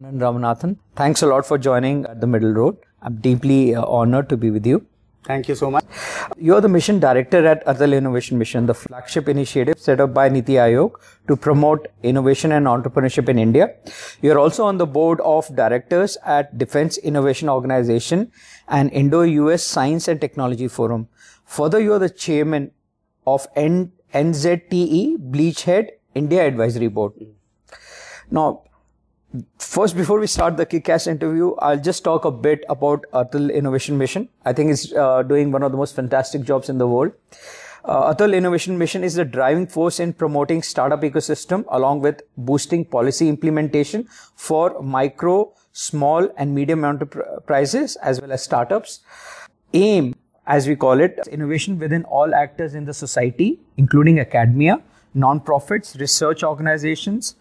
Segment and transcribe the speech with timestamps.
[0.00, 2.76] Anand Ramanathan, thanks a lot for joining at the Middle Road.
[3.02, 4.86] I'm deeply uh, honored to be with you.
[5.24, 5.84] Thank you so much.
[6.36, 10.52] You're the mission director at Atal Innovation Mission, the flagship initiative set up by Niti
[10.52, 10.92] Aayog
[11.26, 13.74] to promote innovation and entrepreneurship in India.
[14.22, 18.30] You're also on the board of directors at Defense Innovation Organization
[18.68, 21.08] and Indo-US Science and Technology Forum.
[21.44, 22.70] Further, you're the chairman
[23.26, 27.14] of N- NZTE Beachhead India Advisory Board.
[28.30, 28.62] Now,
[29.58, 33.98] First, before we start the Kick-Ass interview, I'll just talk a bit about Atal Innovation
[33.98, 34.30] Mission.
[34.46, 37.12] I think it's uh, doing one of the most fantastic jobs in the world.
[37.84, 42.86] Uh, Atal Innovation Mission is the driving force in promoting startup ecosystem along with boosting
[42.86, 49.00] policy implementation for micro, small and medium enterprises as well as startups.
[49.74, 50.14] AIM,
[50.46, 54.82] as we call it, innovation within all actors in the society, including academia,
[55.12, 57.36] non-profits, research organizations,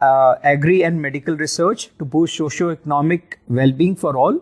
[0.00, 4.40] uh, agri and medical research to boost socio-economic well-being for all.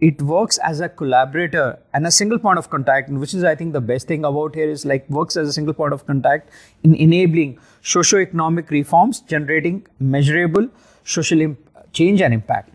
[0.00, 3.72] It works as a collaborator and a single point of contact, which is, I think,
[3.72, 6.50] the best thing about here is like works as a single point of contact
[6.82, 10.68] in enabling socio-economic reforms, generating measurable
[11.04, 11.58] social imp-
[11.92, 12.74] change and impact.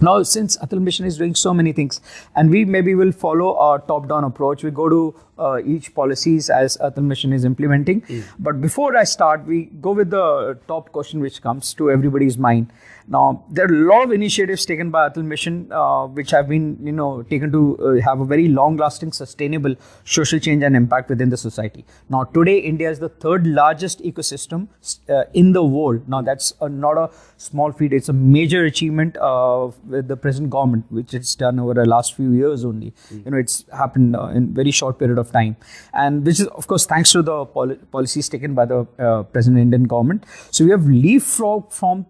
[0.00, 2.00] Now, since Atal Mission is doing so many things,
[2.34, 6.76] and we maybe will follow a top-down approach, we go to uh, each policies as
[6.78, 8.02] Atal Mission is implementing.
[8.02, 8.24] Mm.
[8.38, 12.72] But before I start, we go with the top question which comes to everybody's mind.
[13.08, 16.78] Now, there are a lot of initiatives taken by Atal Mission, uh, which have been,
[16.80, 19.74] you know, taken to uh, have a very long-lasting, sustainable
[20.04, 21.84] social change and impact within the society.
[22.08, 24.68] Now, today, India is the third largest ecosystem
[25.08, 26.08] uh, in the world.
[26.08, 30.84] Now, that's not a small feat; it's a major achievement uh, with the present government,
[30.90, 32.94] which it's done over the last few years only.
[33.12, 33.24] Mm.
[33.24, 35.56] You know, it's happened uh, in very short period of time,
[35.92, 39.58] and which is, of course, thanks to the pol- policies taken by the uh, present
[39.58, 40.24] Indian government.
[40.50, 42.06] So we have leapfrog from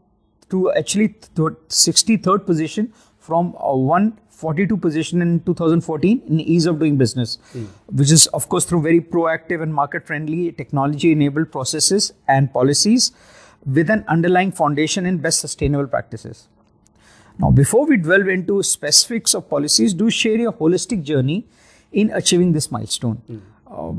[0.50, 6.96] to actually th- 63rd position from uh, 142 position in 2014 in ease of doing
[6.96, 7.66] business, mm.
[7.86, 13.12] which is of course through very proactive and market friendly technology enabled processes and policies
[13.64, 16.48] with an underlying foundation in best sustainable practices.
[17.38, 21.46] Now, before we delve into specifics of policies, do share your holistic journey
[21.92, 23.22] in achieving this milestone.
[23.30, 23.40] Mm.
[23.70, 23.96] Um,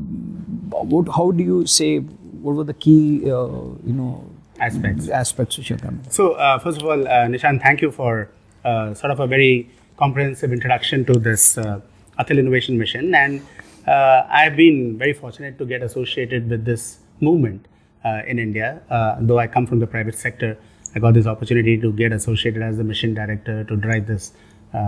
[0.69, 1.99] what, how do you say?
[1.99, 3.47] What were the key, uh,
[3.85, 4.25] you know,
[4.61, 5.09] aspects.
[5.09, 6.05] Aspects which are coming.
[6.09, 8.29] So, uh, first of all, uh, Nishan, thank you for
[8.63, 11.81] uh, sort of a very comprehensive introduction to this uh,
[12.19, 13.13] Atal Innovation Mission.
[13.13, 13.41] And
[13.87, 17.67] uh, I've been very fortunate to get associated with this movement
[18.05, 18.81] uh, in India.
[18.89, 20.57] Uh, though I come from the private sector,
[20.95, 24.33] I got this opportunity to get associated as the mission director to drive this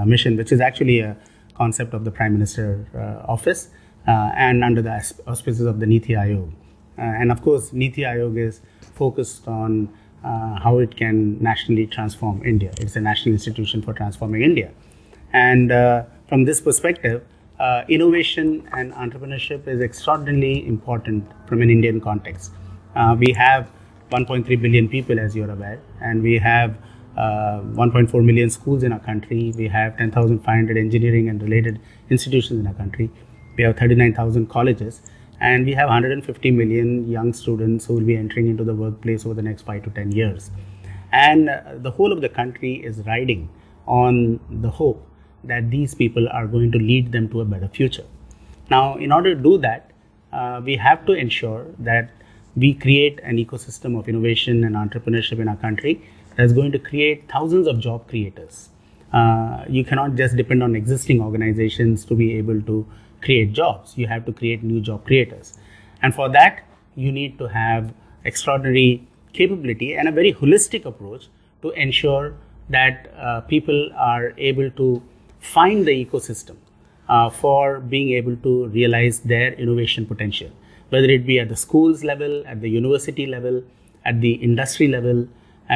[0.06, 1.18] mission, which is actually a
[1.56, 2.86] concept of the Prime Minister
[3.28, 3.70] office
[4.06, 4.92] and under the
[5.28, 6.52] auspices of the Niti Aayog.
[6.98, 8.62] and of course, Niti Aayog is
[8.94, 9.90] focused on
[10.24, 12.72] uh, how it can nationally transform India.
[12.80, 14.72] It's a national institution for transforming India.
[15.34, 17.26] And uh, from this perspective,
[17.60, 22.52] uh, innovation and entrepreneurship is extraordinarily important from an Indian context.
[22.96, 23.70] Uh, we have
[24.12, 26.78] 1.3 billion people, as you're aware, and we have
[27.18, 29.54] uh, 1.4 million schools in our country.
[29.56, 31.80] We have 10,500 engineering and related
[32.10, 33.10] institutions in our country.
[33.58, 35.02] We have 39,000 colleges
[35.40, 39.36] and we have 150 million young students who will be entering into the workplace over
[39.36, 40.52] the next 5 to 10 years
[41.12, 43.50] and uh, the whole of the country is riding
[43.86, 45.06] on the hope
[45.44, 48.06] that these people are going to lead them to a better future
[48.70, 49.92] now in order to do that
[50.32, 52.10] uh, we have to ensure that
[52.56, 56.02] we create an ecosystem of innovation and entrepreneurship in our country
[56.36, 58.70] that's going to create thousands of job creators
[59.14, 62.86] uh, you cannot just depend on existing organizations to be able to
[63.22, 63.96] create jobs.
[63.96, 65.58] You have to create new job creators.
[66.02, 66.64] And for that,
[66.96, 67.94] you need to have
[68.26, 71.28] extraordinary capability and a very holistic approach
[71.62, 72.36] to ensure
[72.70, 75.02] that uh, people are able to
[75.40, 76.56] find the ecosystem
[77.08, 80.50] uh, for being able to realize their innovation potential,
[80.90, 83.64] whether it be at the schools level, at the university level,
[84.06, 85.28] at the industry level,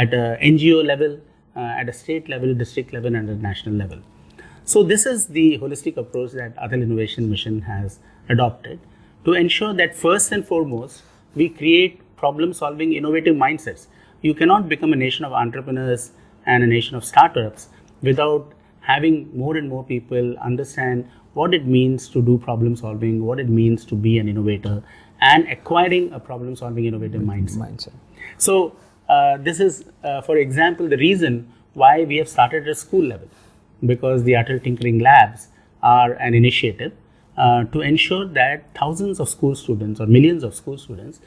[0.01, 1.19] at a NGO level,
[1.55, 3.99] uh, at a state level, district level, and at national level.
[4.63, 7.99] So this is the holistic approach that Atal Innovation Mission has
[8.29, 8.79] adopted
[9.25, 11.03] to ensure that first and foremost
[11.35, 13.87] we create problem solving innovative mindsets.
[14.21, 16.11] You cannot become a nation of entrepreneurs
[16.45, 17.67] and a nation of startups
[18.01, 18.51] without
[18.81, 23.49] having more and more people understand what it means to do problem solving, what it
[23.49, 24.81] means to be an innovator,
[25.21, 27.57] and acquiring a problem solving innovative mindset.
[27.57, 27.93] mindset.
[28.37, 28.75] So,
[29.09, 33.29] uh, this is, uh, for example, the reason why we have started at school level
[33.85, 35.47] because the Atal Tinkering Labs
[35.81, 36.91] are an initiative
[37.37, 41.21] uh, to ensure that thousands of school students or millions of school students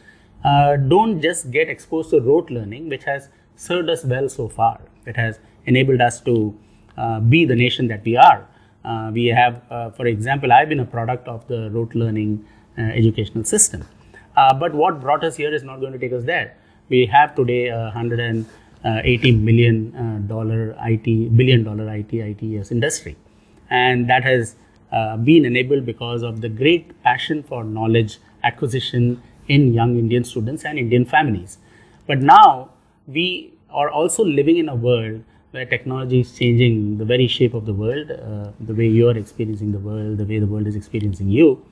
[0.44, 4.80] uh, don't just get exposed to rote learning, which has served us well so far.
[5.06, 6.58] It has enabled us to
[6.96, 8.46] uh, be the nation that we are.
[8.84, 9.62] Uh, we have,
[9.94, 12.44] for example, I've been a product of the rote learning
[12.78, 13.86] educational system.
[14.34, 16.56] But what brought us here is not going to take us there.
[16.90, 18.50] We have today a 180
[18.84, 23.16] uh, million uh, dollar IT, billion dollar IT, ITES industry.
[23.70, 24.56] And that has
[24.90, 30.64] uh, been enabled because of the great passion for knowledge acquisition in young Indian students
[30.64, 31.58] and Indian families.
[32.08, 32.70] But now
[33.06, 35.22] we are also living in a world
[35.52, 39.70] where technology is changing the very shape of the world, uh, the way you're experiencing
[39.70, 41.64] the world, the way the world is experiencing you.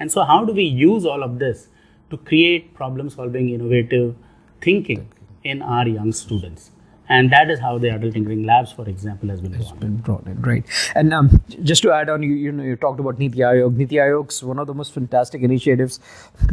[0.00, 1.68] And so, how do we use all of this
[2.10, 4.16] to create problem solving, innovative
[4.64, 5.08] thinking
[5.42, 6.70] in our young students?
[7.08, 10.26] and that is how the Atal tinkering labs for example has been has been brought
[10.26, 10.64] in right.
[10.94, 13.76] And um, just to add on you you know you talked about niti aayog.
[13.76, 16.00] Niti aayog's one of the most fantastic initiatives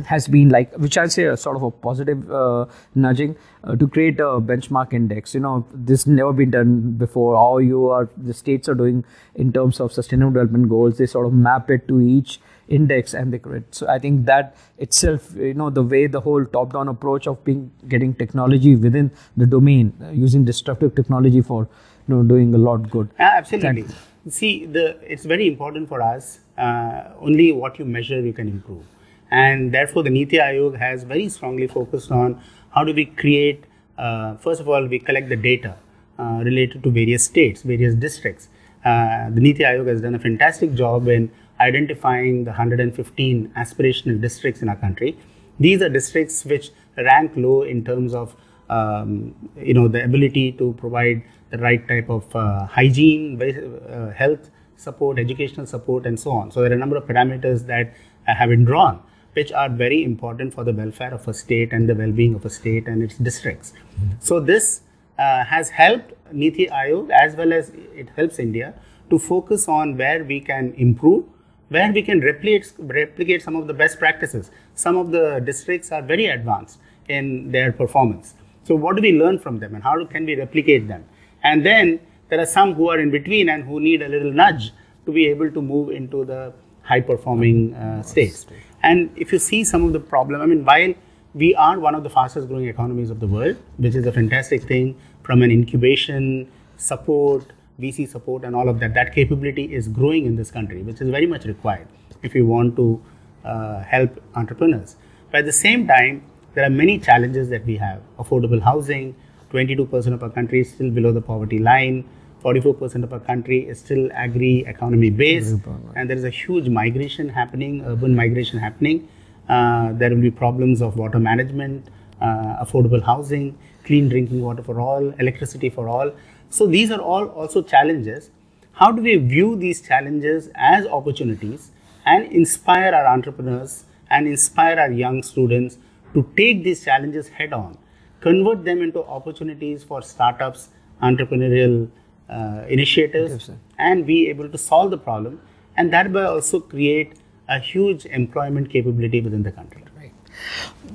[0.06, 2.66] has been like which i say a sort of a positive uh,
[2.96, 5.34] nudging uh, to create a benchmark index.
[5.34, 7.36] You know this never been done before.
[7.36, 9.06] How you are the states are doing
[9.36, 10.98] in terms of sustainable development goals.
[10.98, 12.40] They sort of map it to each
[12.78, 13.64] index and the grid.
[13.72, 17.72] So I think that itself, you know, the way the whole top-down approach of being
[17.88, 21.68] getting technology within the domain, uh, using disruptive technology for,
[22.08, 23.10] you know, doing a lot good.
[23.20, 23.86] absolutely.
[24.30, 26.40] See, the it's very important for us.
[26.58, 28.84] Uh, only what you measure you can improve,
[29.32, 32.40] and therefore the Niti Aayog has very strongly focused on
[32.76, 33.64] how do we create.
[33.98, 35.76] Uh, first of all, we collect the data
[36.20, 38.50] uh, related to various states, various districts.
[38.86, 41.32] Uh, the Niti Aayog has done a fantastic job in
[41.62, 45.18] identifying the 115 aspirational districts in our country.
[45.60, 48.36] These are districts which rank low in terms of
[48.70, 54.50] um, you know the ability to provide the right type of uh, hygiene, uh, health
[54.78, 56.52] support, educational support, and so on.
[56.52, 57.94] So there are a number of parameters that
[58.24, 59.02] have been drawn,
[59.34, 62.50] which are very important for the welfare of a state and the well-being of a
[62.50, 63.74] state and its districts.
[63.74, 64.12] Mm-hmm.
[64.20, 64.82] So this
[65.20, 68.74] uh, has helped Niti Aayog as well as it helps India
[69.10, 71.26] to focus on where we can improve
[71.72, 74.52] where we can replicate, replicate some of the best practices.
[74.76, 78.34] Some of the districts are very advanced in their performance.
[78.64, 81.06] So, what do we learn from them and how can we replicate them?
[81.44, 84.74] And then there are some who are in between and who need a little nudge
[85.06, 86.54] to be able to move into the
[86.84, 88.46] high performing uh, states.
[88.84, 90.94] And if you see some of the problem, I mean, while
[91.34, 94.64] we are one of the fastest growing economies of the world, which is a fantastic
[94.64, 97.46] thing from an incubation, support,
[97.80, 101.10] VC support and all of that, that capability is growing in this country, which is
[101.10, 101.88] very much required
[102.24, 103.02] if you want to
[103.46, 104.96] uh, help entrepreneurs.
[105.32, 106.24] But at the same time,
[106.54, 108.02] there are many challenges that we have.
[108.20, 109.16] Affordable housing,
[109.52, 112.08] 22% of our country is still below the poverty line.
[112.44, 115.58] 44% of our country is still agri economy based,
[115.96, 119.08] and there is a huge migration happening, urban migration happening.
[119.48, 121.88] Uh, there will be problems of water management,
[122.20, 126.12] uh, affordable housing, clean drinking water for all, electricity for all.
[126.52, 128.30] So these are all also challenges.
[128.74, 131.72] How do we view these challenges as opportunities
[132.06, 135.78] and inspire our entrepreneurs and inspire our young students
[136.14, 137.78] to take these challenges head on,
[138.20, 140.70] convert them into opportunities for startups,
[141.02, 141.90] entrepreneurial
[142.30, 145.40] uh, initiatives, and be able to solve the problem
[145.78, 147.14] and thereby also create
[147.48, 149.84] a huge employment capability within the country.
[149.98, 150.14] Right.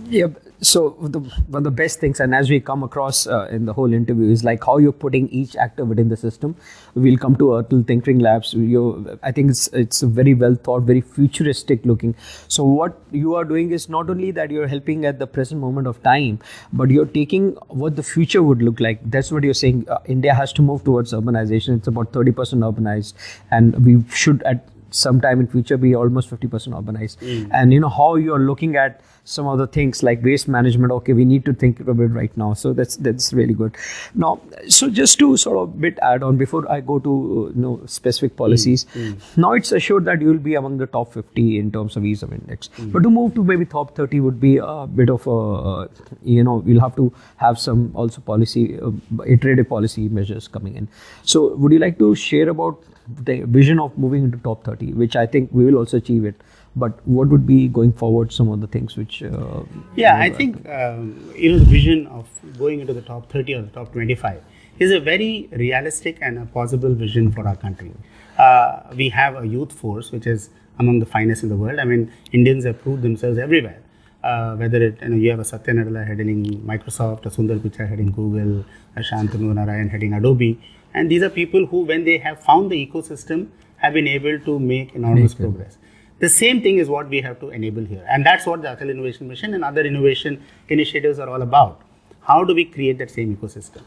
[0.06, 0.26] Yeah,
[0.60, 3.72] so the, one of the best things and as we come across uh, in the
[3.72, 6.56] whole interview is like how you're putting each actor within the system.
[6.94, 8.54] We'll come to Atal Tinkering Labs.
[8.54, 12.14] You i think it's it's very well thought very futuristic looking.
[12.48, 15.86] So what you are doing is not only that you're helping at the present moment
[15.86, 16.38] of time
[16.72, 19.00] but you're taking what the future would look like.
[19.10, 19.86] That's what you're saying.
[19.88, 21.76] Uh, india has to move towards urbanization.
[21.76, 22.32] It's about 30%
[22.70, 23.14] urbanized
[23.50, 26.48] and we should at some time in future be almost 50%
[26.80, 27.48] urbanized mm.
[27.52, 31.12] and you know how you're looking at some of the things like waste management okay
[31.12, 33.76] we need to think of it right now so that's that's really good
[34.14, 37.16] now so just to sort of bit add on before i go to
[37.54, 39.12] you know specific policies mm.
[39.12, 39.36] Mm.
[39.36, 42.22] now it's assured that you will be among the top 50 in terms of ease
[42.22, 42.92] of index mm.
[42.92, 45.88] but to move to maybe top 30 would be a bit of a
[46.22, 48.92] you know you'll have to have some also policy uh,
[49.26, 50.88] iterative policy measures coming in
[51.24, 55.16] so would you like to share about the vision of moving into top 30 which
[55.16, 56.34] i think we will also achieve it.
[56.78, 59.62] But what would be going forward some of the things which uh,
[59.94, 63.62] yeah i think um, you know the vision of going into the top 30 or
[63.62, 64.42] the top 25
[64.78, 67.92] is a very realistic and a possible vision for our country.
[68.36, 71.78] Uh, we have a youth force which is among the finest in the world.
[71.78, 73.80] I mean indians have proved themselves everywhere.
[74.22, 77.88] Uh, whether it you know you have a Satya Nadella heading Microsoft, a Sundar Pichai
[77.88, 78.64] heading Google,
[78.96, 80.60] a Shantanu Narayan heading Adobe,
[80.96, 83.48] and these are people who, when they have found the ecosystem,
[83.86, 85.78] have been able to make enormous make progress.
[86.18, 88.90] The same thing is what we have to enable here, and that's what the Atal
[88.90, 91.82] Innovation Mission and other innovation initiatives are all about.
[92.26, 93.82] how do we create that same ecosystem?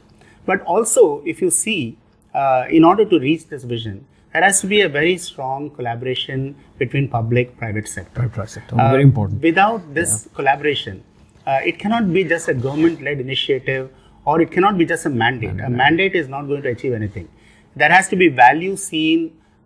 [0.46, 1.98] But also, if you see,
[2.34, 6.56] uh, in order to reach this vision, there has to be a very strong collaboration
[6.78, 8.30] between public private sector.
[8.30, 9.42] Private sector, very important.
[9.42, 10.36] Without this yeah.
[10.36, 11.04] collaboration,
[11.46, 13.90] uh, it cannot be just a government-led initiative,
[14.30, 15.60] or it cannot be just a mandate.
[15.68, 17.28] A mandate is not going to achieve anything.
[17.76, 19.22] There has to be value seen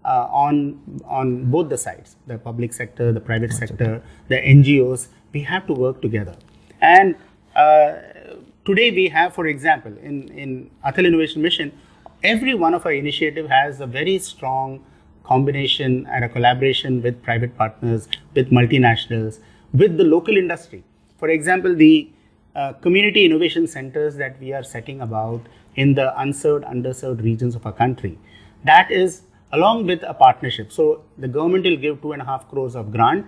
[0.06, 0.56] uh, on
[1.06, 3.92] on both the sides, the public sector, the private sector,
[4.28, 5.08] the NGOs.
[5.34, 6.36] We have to work together.
[6.82, 7.16] And
[7.56, 7.94] uh,
[8.66, 10.56] today we have, for example, in in
[10.86, 11.72] Atal Innovation Mission,
[12.34, 14.80] every one of our initiative has a very strong
[15.24, 19.40] combination and a collaboration with private partners, with multinationals,
[19.74, 20.84] with the local industry.
[21.18, 21.94] For example, the
[22.56, 25.42] uh, community innovation centers that we are setting about
[25.76, 28.18] in the unserved, underserved regions of our country.
[28.64, 30.72] That is along with a partnership.
[30.72, 33.28] So the government will give two and a half crores of grant,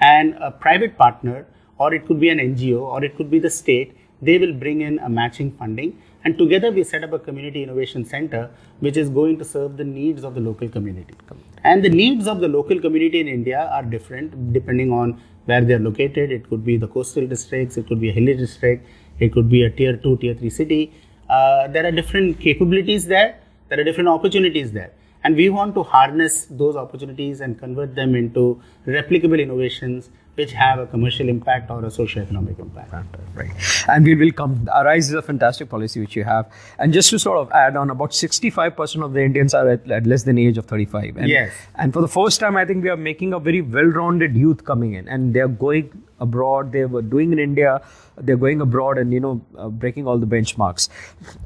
[0.00, 1.46] and a private partner,
[1.78, 4.80] or it could be an NGO, or it could be the state, they will bring
[4.80, 6.00] in a matching funding.
[6.24, 8.50] And together we set up a community innovation center
[8.80, 11.14] which is going to serve the needs of the local community.
[11.62, 15.74] And the needs of the local community in India are different depending on where they
[15.74, 16.32] are located.
[16.32, 18.86] It could be the coastal districts, it could be a hilly district,
[19.18, 20.92] it could be a tier 2, tier 3 city.
[21.28, 24.92] Uh, there are different capabilities there, there are different opportunities there.
[25.22, 30.78] And we want to harness those opportunities and convert them into replicable innovations which have
[30.78, 32.92] a commercial impact or a socio-economic impact.
[33.34, 33.50] Right.
[33.88, 34.68] And we will come.
[34.74, 36.50] Arise is a fantastic policy which you have.
[36.78, 40.06] And just to sort of add on, about 65% of the Indians are at, at
[40.06, 41.16] less than the age of 35.
[41.16, 41.52] And, yes.
[41.76, 44.94] And for the first time, I think we are making a very well-rounded youth coming
[44.94, 46.72] in, and they are going abroad.
[46.72, 47.82] They were doing in India.
[48.16, 50.88] They're going abroad and you know uh, breaking all the benchmarks.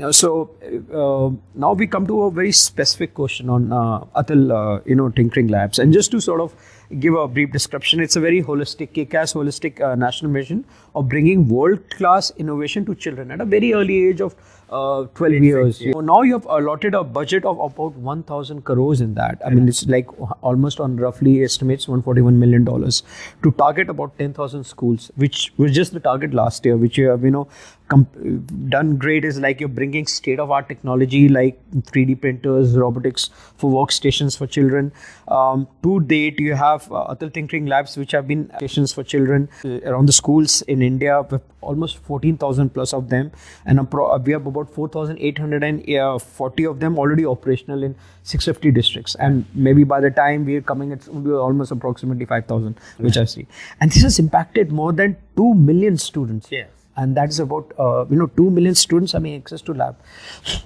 [0.00, 0.50] Uh, so
[0.92, 5.48] uh, now we come to a very specific question on uh, Atal, you know, tinkering
[5.48, 6.54] labs, and just to sort of
[7.00, 8.00] give a brief description.
[8.00, 13.30] It's a very holistic, kick-ass holistic uh, national mission of bringing world-class innovation to children
[13.30, 14.34] at a very early age of
[14.70, 15.80] uh, 12 years.
[15.80, 15.92] Yeah.
[15.92, 19.40] So now you have allotted a budget of about 1,000 crores in that.
[19.44, 20.06] I mean, it's like
[20.42, 23.02] almost on roughly estimates 141 million dollars
[23.42, 27.24] to target about 10,000 schools, which was just the target last year, which you have,
[27.24, 27.48] you know,
[27.88, 33.70] done great is like you're bringing state of art technology like 3D printers, robotics for
[33.70, 34.92] workstations for children.
[35.28, 39.48] Um, to date, you have uh, Atal Tinkering Labs, which have been stations for children
[39.64, 43.32] uh, around the schools in India, with almost 14,000 plus of them.
[43.64, 49.14] And pro- we have about 4,840 of them already operational in 650 districts.
[49.14, 53.46] And maybe by the time we're coming, it's almost approximately 5,000, which I see.
[53.80, 56.52] And this has impacted more than 2 million students.
[56.52, 56.68] Yes
[56.98, 59.96] and that is about uh, you know 2 million students having access to lab.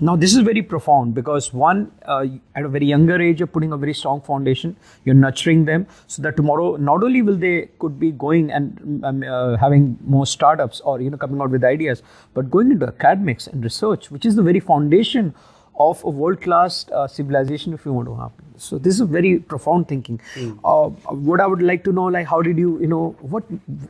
[0.01, 3.73] Now this is very profound because one uh, at a very younger age you're putting
[3.73, 4.77] a very strong foundation.
[5.05, 9.23] You're nurturing them so that tomorrow not only will they could be going and um,
[9.23, 12.03] uh, having more startups or you know coming out with ideas
[12.35, 15.35] but going into academics and research which is the very foundation
[15.79, 19.39] of a world class uh, civilization if you want to happen so this is very
[19.39, 20.21] profound thinking.
[20.35, 20.59] Mm.
[20.65, 20.89] uh,
[21.31, 23.45] what i would like to know like how did you you know what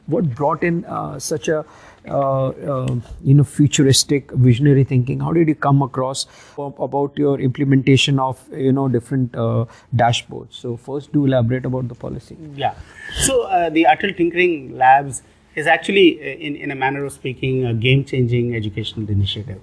[0.07, 1.65] what brought in uh, such a
[2.09, 6.27] uh, uh, you know futuristic visionary thinking how did you come across
[6.59, 11.95] about your implementation of you know different uh, dashboards so first do elaborate about the
[11.95, 12.75] policy yeah
[13.21, 13.39] so
[13.73, 15.23] the atal tinkering labs
[15.55, 19.61] is actually in, in a manner of speaking a game changing educational initiative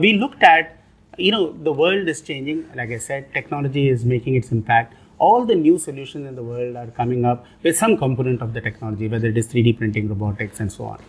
[0.00, 0.76] we looked at
[1.20, 2.68] you know, the world is changing.
[2.74, 4.94] Like I said, technology is making its impact.
[5.18, 8.60] All the new solutions in the world are coming up with some component of the
[8.60, 11.02] technology, whether it is 3D printing, robotics, and so on.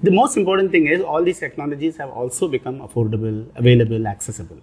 [0.00, 4.58] The most important thing is all these technologies have also become affordable, available, accessible,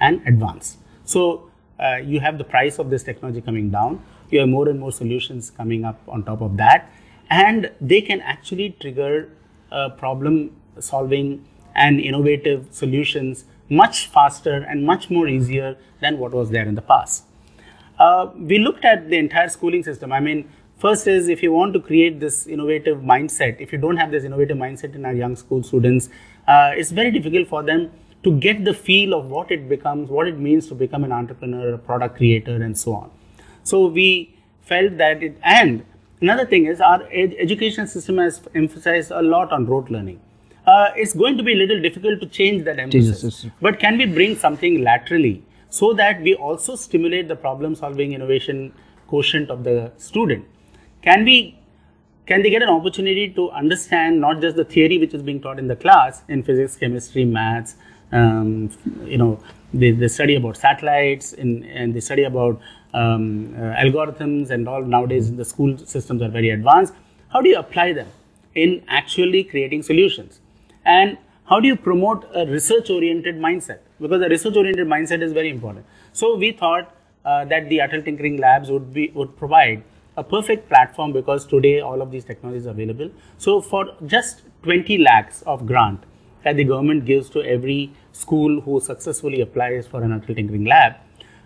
[0.00, 0.78] and advanced.
[1.04, 4.02] So uh, you have the price of this technology coming down.
[4.30, 6.90] You have more and more solutions coming up on top of that,
[7.30, 9.28] and they can actually trigger
[9.70, 16.50] uh, problem solving and innovative solutions much faster and much more easier than what was
[16.50, 17.26] there in the past.
[17.96, 20.10] Uh, we looked at the entire schooling system.
[20.10, 23.96] I mean, first is if you want to create this innovative mindset, if you don't
[23.96, 26.08] have this innovative mindset in our young school students,
[26.48, 27.90] uh, it's very difficult for them
[28.22, 31.74] to get the feel of what it becomes, what it means to become an entrepreneur,
[31.74, 33.10] a product creator, and so on.
[33.62, 35.84] So we felt that it, and
[36.20, 40.20] another thing is our ed- education system has emphasized a lot on rote learning
[40.66, 43.20] uh, it's going to be a little difficult to change that emphasis.
[43.20, 43.46] Jesus.
[43.60, 48.72] But can we bring something laterally so that we also stimulate the problem solving innovation
[49.08, 50.44] quotient of the student?
[51.02, 51.56] Can we
[52.26, 55.58] can they get an opportunity to understand not just the theory which is being taught
[55.58, 57.74] in the class in physics, chemistry, maths,
[58.12, 58.70] um,
[59.04, 59.42] you know,
[59.72, 62.60] they, they, study about satellites in, and they study about
[62.92, 64.82] um, uh, algorithms and all.
[64.82, 66.94] Nowadays, in the school systems are very advanced.
[67.28, 68.08] How do you apply them
[68.54, 70.40] in actually creating solutions?
[70.84, 73.78] And how do you promote a research oriented mindset?
[74.00, 75.86] Because a research oriented mindset is very important.
[76.12, 79.84] So we thought uh, that the Atal Tinkering Labs would be would provide
[80.20, 83.10] a perfect platform because today all of these technologies are available.
[83.38, 86.04] So for just 20 lakhs of grant
[86.44, 90.94] that the government gives to every school who successfully applies for an Atal Tinkering Lab,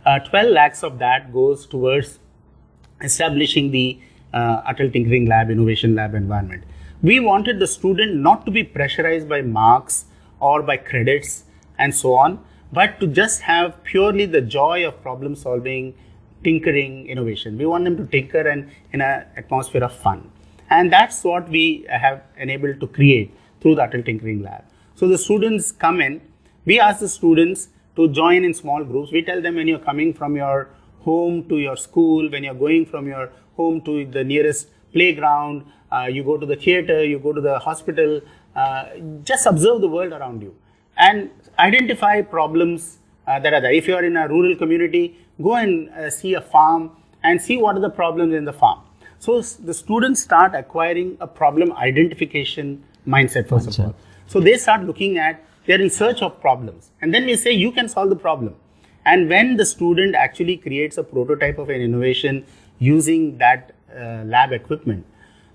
[0.05, 2.19] uh, 12 lakhs of that goes towards
[3.03, 3.99] establishing the
[4.33, 6.65] uh, Tinkering Lab, Innovation Lab environment.
[7.03, 10.07] We wanted the student not to be pressurized by marks
[10.41, 11.45] or by credits
[11.79, 15.95] and so on, but to just have purely the joy of problem solving,
[16.45, 17.59] tinkering, innovation.
[17.59, 20.31] We want them to tinker and in an atmosphere of fun.
[20.71, 24.65] And that's what we have enabled to create through the Atal Tinkering Lab.
[24.95, 26.21] So the students come in,
[26.65, 29.13] we ask the students to join in small groups.
[29.13, 30.69] We tell them when you're coming from your
[31.01, 36.07] home to your school, when you're going from your home to the nearest playground, uh,
[36.11, 38.21] you go to the theater, you go to the hospital,
[38.57, 38.87] uh,
[39.23, 40.55] just observe the world around you
[40.97, 43.73] and identify problems uh, that are there.
[43.73, 46.91] If you are in a rural community, go and uh, see a farm
[47.23, 48.81] and see what are the problems in the farm.
[49.19, 53.79] So the students start acquiring a problem identification mindset first mindset.
[53.79, 53.95] of all.
[54.27, 57.73] So they start looking at they're in search of problems, and then we say you
[57.73, 58.55] can solve the problem.
[59.07, 62.45] And when the student actually creates a prototype of an innovation
[62.79, 65.07] using that uh, lab equipment,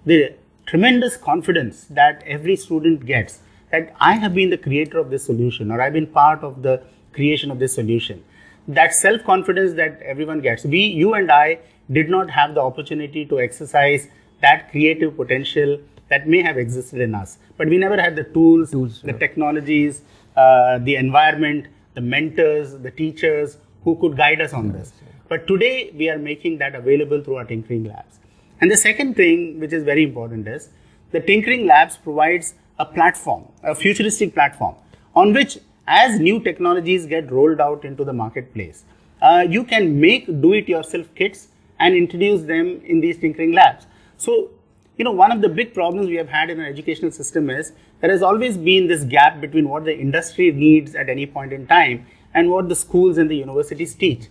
[0.05, 3.39] the tremendous confidence that every student gets
[3.71, 6.83] that I have been the creator of this solution or I've been part of the
[7.13, 8.24] creation of this solution.
[8.70, 10.64] That self confidence that everyone gets.
[10.64, 11.60] We, you and I,
[11.92, 14.08] did not have the opportunity to exercise
[14.42, 17.40] that creative potential that may have existed in us.
[17.58, 19.18] But we never had the tools, tools the yeah.
[19.18, 20.02] technologies,
[20.36, 24.94] uh, the environment, the mentors, the teachers who could guide us on this.
[25.28, 28.20] But today we are making that available through our tinkering labs.
[28.62, 30.70] And the second thing, which is very important, is
[31.12, 34.76] the tinkering labs provides a platform, a futuristic platform,
[35.16, 35.58] on which
[35.89, 38.84] as new technologies get rolled out into the marketplace,
[39.24, 41.48] uh, you can make do-it-yourself kits
[41.79, 43.87] and introduce them in these tinkering labs.
[44.18, 44.51] So,
[44.98, 47.72] you know, one of the big problems we have had in our educational system is
[48.01, 51.66] there has always been this gap between what the industry needs at any point in
[51.66, 54.27] time and what the schools and the universities teach.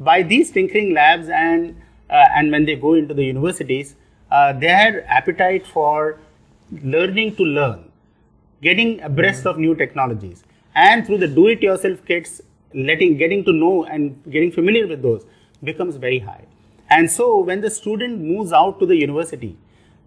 [0.00, 3.94] By these tinkering labs and uh, and when they go into the universities,
[4.30, 6.18] uh, their appetite for
[6.82, 7.90] learning to learn,
[8.62, 10.42] getting abreast of new technologies,
[10.86, 12.40] and through the do-it-yourself kits,
[12.74, 15.24] letting getting to know and getting familiar with those
[15.64, 16.44] becomes very high.
[16.90, 19.56] And so, when the student moves out to the university,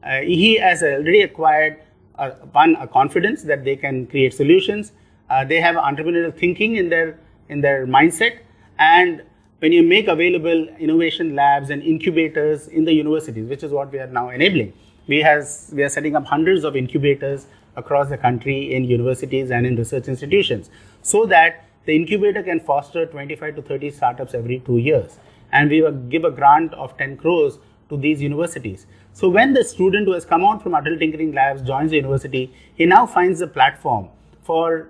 [0.04, 1.82] uh, he has already acquired
[2.18, 4.94] uh, one a confidence that they can create solutions.
[5.30, 8.40] Uh, they have entrepreneurial thinking in their in their mindset,
[8.80, 9.24] and
[9.62, 14.00] when you make available innovation labs and incubators in the universities, which is what we
[14.00, 14.74] are now enabling,
[15.08, 19.66] we, has, we are setting up hundreds of incubators across the country in universities and
[19.66, 20.70] in research institutions
[21.02, 25.18] so that the incubator can foster 25 to 30 startups every two years.
[25.52, 27.58] And we will give a grant of 10 crores
[27.90, 28.86] to these universities.
[29.14, 32.54] So when the student who has come out from Atal Tinkering Labs joins the university,
[32.76, 34.10] he now finds a platform
[34.42, 34.90] for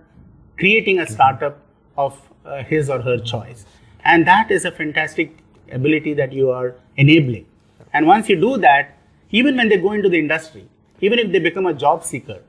[0.57, 1.59] creating a startup
[1.97, 3.65] of uh, his or her choice.
[4.03, 5.37] And that is a fantastic
[5.71, 7.45] ability that you are enabling.
[7.93, 8.97] And once you do that,
[9.31, 10.67] even when they go into the industry,
[10.99, 12.41] even if they become a job seeker,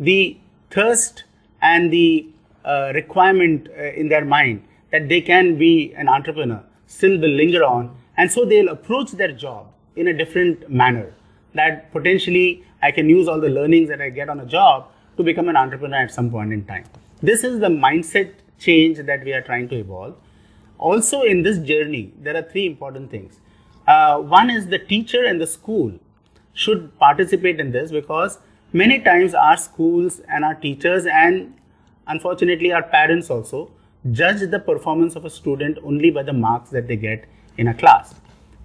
[0.00, 0.38] the
[0.70, 1.24] thirst
[1.62, 2.26] and the
[2.64, 7.62] uh, requirement uh, in their mind that they can be an entrepreneur still will linger
[7.62, 7.96] on.
[8.16, 11.12] And so they'll approach their job in a different manner.
[11.54, 15.22] That potentially I can use all the learnings that I get on a job to
[15.22, 16.84] become an entrepreneur at some point in time.
[17.22, 20.16] This is the mindset change that we are trying to evolve.
[20.78, 23.38] Also, in this journey, there are three important things.
[23.86, 25.92] Uh, one is the teacher and the school
[26.54, 28.38] should participate in this because
[28.72, 31.54] many times our schools and our teachers and
[32.06, 33.70] unfortunately our parents also
[34.12, 37.24] judge the performance of a student only by the marks that they get
[37.58, 38.14] in a class.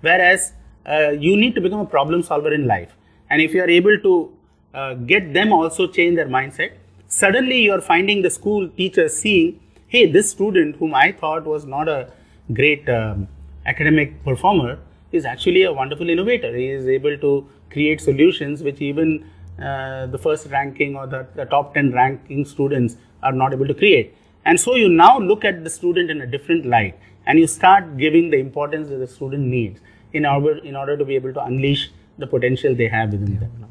[0.02, 0.54] Whereas
[0.86, 2.96] uh, you need to become a problem solver in life.
[3.30, 4.34] And if you are able to
[4.74, 6.74] uh, get them also change their mindset,
[7.08, 11.66] suddenly you are finding the school teachers seeing hey, this student whom I thought was
[11.66, 12.12] not a
[12.54, 13.28] great um,
[13.66, 14.80] academic performer
[15.12, 16.56] is actually a wonderful innovator.
[16.56, 19.30] He is able to create solutions which even
[19.62, 23.74] uh, the first ranking or the, the top 10 ranking students are not able to
[23.74, 24.16] create.
[24.46, 27.98] And so you now look at the student in a different light and you start
[27.98, 29.80] giving the importance that the student needs
[30.14, 33.66] in order, in order to be able to unleash the potential they have within them.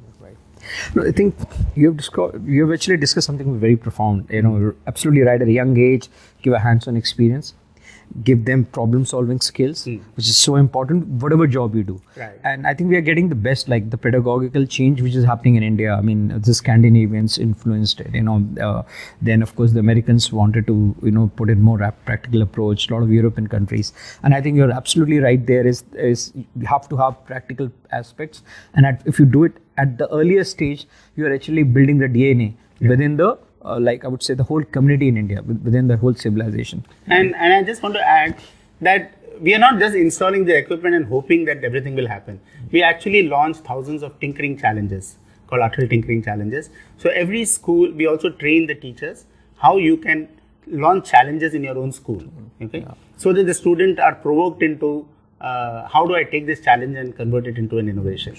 [0.95, 1.35] No, I think
[1.75, 4.29] you have discussed, you have actually discussed something very profound.
[4.31, 5.41] You know, you're absolutely right.
[5.41, 6.09] At a young age,
[6.43, 7.55] give a hands-on experience.
[8.23, 12.01] Give them problem solving skills, which is so important, whatever job you do.
[12.17, 12.39] Right.
[12.45, 15.57] And I think we are getting the best, like the pedagogical change which is happening
[15.57, 15.95] in India.
[15.95, 18.47] I mean, the Scandinavians influenced it, you know.
[18.61, 18.83] Uh,
[19.21, 22.89] then, of course, the Americans wanted to, you know, put in more rap- practical approach,
[22.89, 23.93] a lot of European countries.
[24.23, 28.43] And I think you're absolutely right there is, is you have to have practical aspects.
[28.75, 30.87] And at, if you do it at the earlier stage,
[31.17, 34.63] you are actually building the DNA within the uh, like I would say the whole
[34.63, 36.85] community in India within the whole civilization.
[37.07, 38.37] And, and I just want to add
[38.81, 42.41] that we are not just installing the equipment and hoping that everything will happen.
[42.71, 46.71] We actually launched thousands of tinkering challenges called Atal Tinkering Challenges.
[46.99, 50.29] So every school, we also train the teachers how you can
[50.67, 52.23] launch challenges in your own school.
[52.63, 55.07] Okay, so that the students are provoked into
[55.41, 58.37] uh, how do I take this challenge and convert it into an innovation.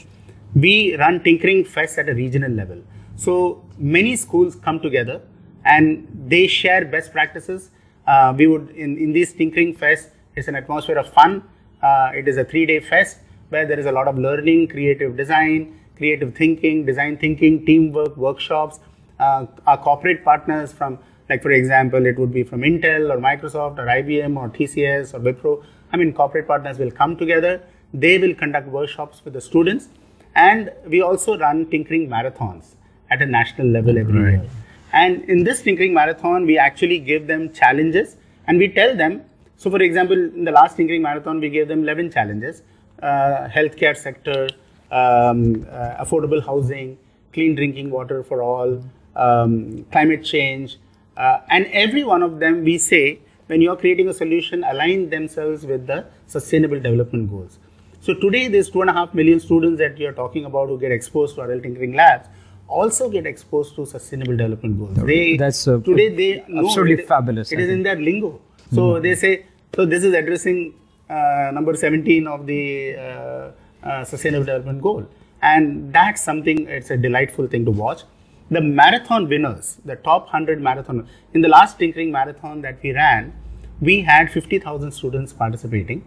[0.56, 2.82] We run tinkering fests at a regional level.
[3.16, 5.22] So many schools come together
[5.64, 7.72] and they share best practices.
[8.06, 11.44] Uh, we would in, in these tinkering fest, it's an atmosphere of fun.
[11.82, 15.80] Uh, it is a three-day fest where there is a lot of learning, creative design,
[15.96, 18.80] creative thinking, design thinking, teamwork, workshops.
[19.18, 21.00] Uh, our corporate partners from,
[21.30, 25.20] like for example, it would be from Intel or Microsoft or IBM or TCS or
[25.20, 25.64] Wipro.
[25.94, 27.62] I mean, corporate partners will come together.
[27.94, 29.88] They will conduct workshops with the students,
[30.36, 32.76] and we also run tinkering marathons
[33.16, 34.46] at a national level every year.
[34.94, 38.16] And in this tinkering marathon, we actually give them challenges
[38.48, 39.24] and we tell them.
[39.58, 42.62] So, for example, in the last tinkering marathon, we gave them 11 challenges
[43.02, 44.50] uh, healthcare sector,
[44.92, 46.98] um, uh, affordable housing,
[47.34, 48.84] clean drinking water for all,
[49.16, 50.78] um, climate change.
[51.18, 55.66] Uh, and every one of them, we say, when you're creating a solution, align themselves
[55.66, 57.60] with the sustainable development goals.
[58.02, 60.92] So today, these two and a half million students that you're talking about who get
[60.92, 62.28] exposed to Atal tinkering labs
[62.68, 64.96] also get exposed to sustainable development goals.
[65.06, 68.40] They That's, uh, today they absolutely it- fabulous, It I is in their lingo.
[68.74, 70.74] So they say, so this is addressing
[71.10, 73.52] uh, number 17 of the uh,
[73.84, 75.06] uh, sustainable development goal,
[75.42, 76.68] and that's something.
[76.68, 78.02] It's a delightful thing to watch.
[78.50, 83.34] The marathon winners, the top 100 marathon in the last tinkering marathon that we ran,
[83.82, 86.04] we had 50,000 students participating.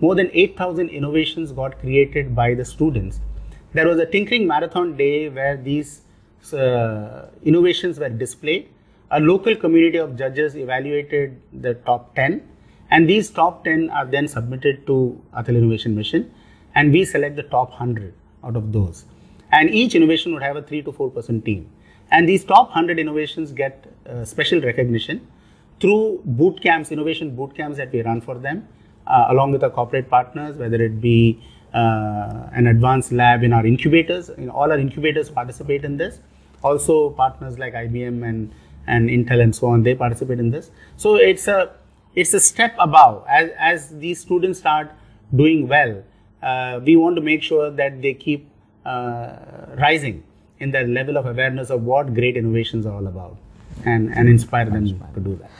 [0.00, 3.20] More than 8,000 innovations got created by the students.
[3.72, 6.02] There was a tinkering marathon day where these
[6.52, 8.68] uh, innovations were displayed.
[9.12, 12.42] A local community of judges evaluated the top 10,
[12.90, 16.32] and these top 10 are then submitted to Atal Innovation Mission,
[16.74, 19.04] and we select the top 100 out of those.
[19.52, 21.70] And each innovation would have a 3 to 4% team.
[22.10, 25.26] And these top 100 innovations get uh, special recognition
[25.80, 28.66] through boot camps, innovation boot camps that we run for them,
[29.06, 31.40] uh, along with our corporate partners, whether it be
[31.72, 34.30] an advanced lab in our incubators.
[34.36, 36.18] Know, all our incubators participate in this.
[36.62, 38.52] Also, partners like IBM and,
[38.86, 40.70] and Intel and so on, they participate in this.
[40.96, 41.72] So it's a
[42.14, 43.24] it's a step above.
[43.28, 44.90] As, as these students start
[45.34, 46.02] doing well,
[46.42, 48.50] uh, we want to make sure that they keep
[48.84, 49.36] uh,
[49.78, 50.24] rising
[50.58, 53.36] in their level of awareness of what great innovations are all about
[53.84, 55.50] and, and inspire them to do that.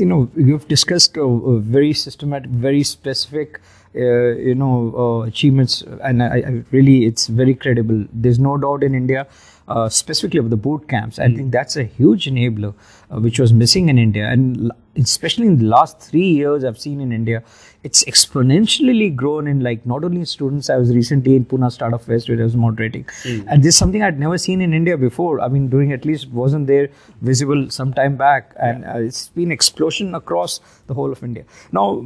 [0.00, 3.60] You know, you've discussed a, uh, very systematic, very specific,
[3.94, 8.06] uh, you know, uh, achievements, and I, I really, it's very credible.
[8.12, 9.26] There's no doubt in India,
[9.68, 11.18] uh, specifically of the boot camps.
[11.18, 12.74] I think that's a huge enabler,
[13.10, 17.00] uh, which was missing in India, and especially in the last three years, I've seen
[17.00, 17.42] in India,
[17.82, 20.68] it's exponentially grown in like not only students.
[20.68, 23.06] I was recently in Pune Startup Fest where I was moderating,
[23.48, 25.40] and this is something I'd never seen in India before.
[25.40, 26.90] I mean, during at least wasn't there
[27.22, 31.44] visible some time back, and uh, it's been explosion across the whole of India.
[31.72, 32.04] Now,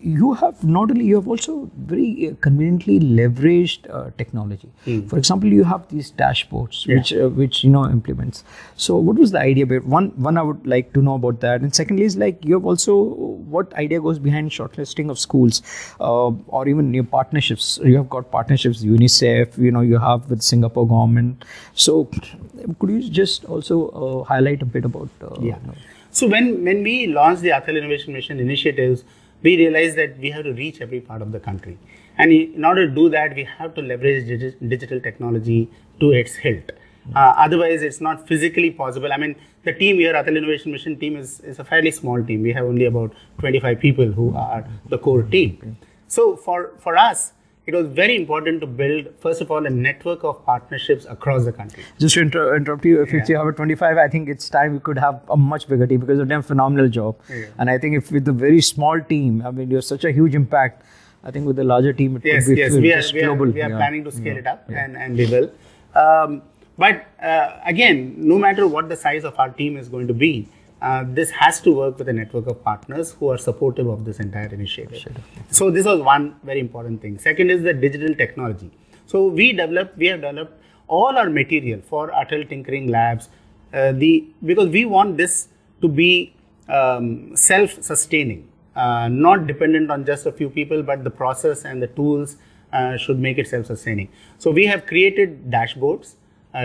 [0.00, 4.70] you have not only you have also very uh, conveniently leveraged uh, technology.
[5.08, 8.44] For example, you have these dashboards which uh, which you know implements.
[8.76, 9.66] So, what was the idea?
[9.66, 12.54] Behind one one I would like to know about that, and secondly is like you
[12.54, 12.94] have also
[13.56, 15.62] what idea goes behind shortlisting of schools
[16.00, 17.78] uh, or even new partnerships.
[17.84, 19.58] You have got partnerships UNICEF.
[19.58, 21.44] You know you have with Singapore government.
[21.74, 22.04] So,
[22.78, 25.08] could you just also uh, highlight a bit about?
[25.22, 25.58] Uh, Yeah.
[25.60, 25.74] you know,
[26.18, 29.04] So when when we launched the Atal Innovation Mission initiatives,
[29.46, 31.74] we realized that we have to reach every part of the country,
[32.18, 35.58] and in order to do that, we have to leverage digi- digital technology
[36.04, 36.72] to its hilt.
[37.14, 39.12] Uh, otherwise, it's not physically possible.
[39.12, 42.42] I mean, the team here, Atal Innovation Mission team, is, is a fairly small team.
[42.42, 45.76] We have only about 25 people who are the core team.
[46.08, 47.32] So for for us,
[47.66, 51.52] it was very important to build, first of all, a network of partnerships across the
[51.52, 51.82] country.
[51.98, 54.78] Just to inter- interrupt you, if you have a 25, I think it's time we
[54.78, 57.16] could have a much bigger team because they've done a phenomenal job.
[57.28, 57.46] Yeah.
[57.58, 60.12] And I think if with a very small team, I mean, you have such a
[60.12, 60.84] huge impact.
[61.24, 63.22] I think with a larger team, it yes, could be yes, we are, just we
[63.22, 63.46] are, global.
[63.52, 63.76] we are Yeah.
[63.78, 65.50] planning to scale it up, and, and we will.
[65.96, 66.42] Um,
[66.78, 70.48] but uh, again, no matter what the size of our team is going to be,
[70.82, 74.20] uh, this has to work with a network of partners who are supportive of this
[74.20, 75.06] entire initiative.
[75.50, 77.18] So this was one very important thing.
[77.18, 78.70] Second is the digital technology.
[79.06, 83.28] So we developed, we have developed all our material for Atal Tinkering Labs.
[83.72, 85.48] Uh, the because we want this
[85.80, 86.34] to be
[86.68, 91.86] um, self-sustaining, uh, not dependent on just a few people, but the process and the
[91.88, 92.36] tools
[92.72, 94.08] uh, should make it self-sustaining.
[94.38, 96.14] So we have created dashboards,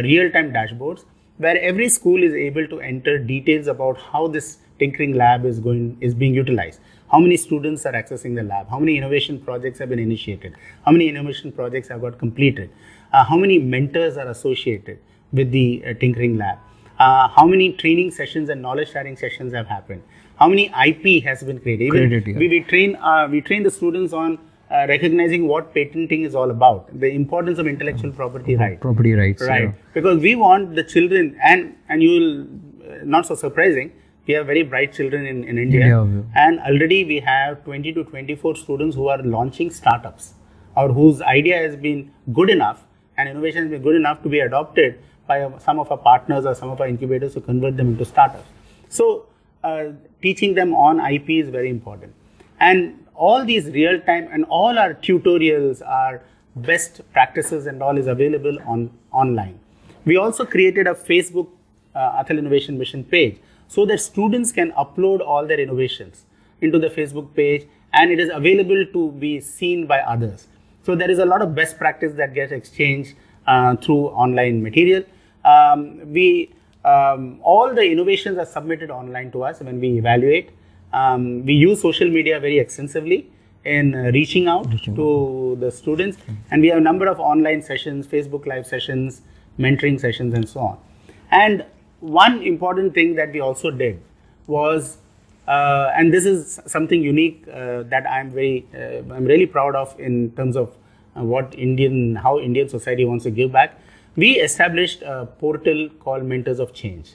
[0.04, 1.06] real-time dashboards,
[1.38, 5.97] where every school is able to enter details about how this tinkering lab is going
[6.01, 6.80] is being utilized.
[7.12, 8.69] How many students are accessing the lab?
[8.69, 10.56] How many innovation projects have been initiated?
[10.86, 12.69] How many innovation projects have got completed?
[13.12, 14.99] Uh, how many mentors are associated
[15.34, 16.60] with the uh, tinkering lab?
[16.99, 20.04] Uh, how many training sessions and knowledge sharing sessions have happened?
[20.39, 21.89] How many ip has been created?
[21.89, 22.38] Created, yeah.
[22.38, 24.39] we, we train uh, we train the students on
[24.72, 29.42] uh, recognizing what patenting is all about the importance of intellectual property right Property rights.
[29.42, 29.72] right yeah.
[29.94, 33.92] because we want the children and and you will uh, not so surprising
[34.28, 36.44] we have very bright children in, in india yeah.
[36.44, 40.34] and already we have 20 to 24 students who are launching startups
[40.78, 42.86] or whose idea has been good enough
[43.18, 46.46] and innovation has been good enough to be adopted by uh, some of our partners
[46.46, 48.48] or some of our incubators to convert them into startups
[48.88, 49.26] so
[49.64, 49.86] uh,
[50.22, 52.14] teaching them on ip is very important
[52.60, 56.22] and all these real time and all our tutorials our
[56.68, 59.60] best practices and all is available on online.
[60.06, 61.50] We also created a facebook
[61.96, 66.26] uh, atal innovation mission page so that students can upload all their innovations
[66.62, 70.48] into the facebook page and it is available to be seen by others.
[70.84, 75.04] So there is a lot of best practice that gets exchanged uh, through online material.
[75.46, 76.54] Um, we
[76.84, 80.50] um, all the innovations are submitted online to us when we evaluate
[80.93, 83.30] um, we use social media very extensively
[83.63, 86.17] in uh, reaching out to the students,
[86.49, 89.21] and we have a number of online sessions, Facebook Live sessions,
[89.60, 90.77] mentoring sessions, and so on.
[91.30, 91.65] And
[91.99, 94.01] one important thing that we also did
[94.47, 94.97] was,
[95.47, 99.97] uh, and this is something unique uh, that I'm very, uh, I'm really proud of
[99.99, 100.75] in terms of
[101.15, 103.80] uh, what Indian, how Indian society wants to give back.
[104.15, 107.13] We established a portal called Mentors of Change.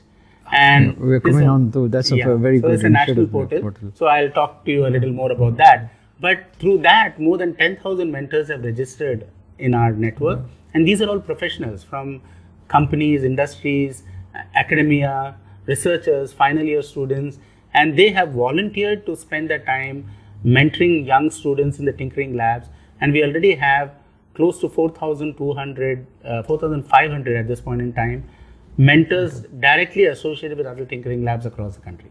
[0.53, 3.61] And We're coming on to that's a very so good it's a national portal.
[3.61, 3.93] portal.
[3.95, 5.93] So I'll talk to you a little more about that.
[6.21, 9.27] But through that, more than 10,000 mentors have registered
[9.59, 10.41] in our network.
[10.73, 12.23] And these are all professionals from
[12.69, 14.05] companies, industries,
[14.55, 17.39] academia, researchers, final year students.
[17.75, 20.11] And they have volunteered to spend their time
[20.45, 22.69] mentoring young students in the tinkering labs.
[23.01, 23.93] And we already have
[24.35, 28.29] close to 4,200, uh, 4,500 at this point in time
[28.77, 32.11] mentors directly associated with Atal tinkering labs across the country.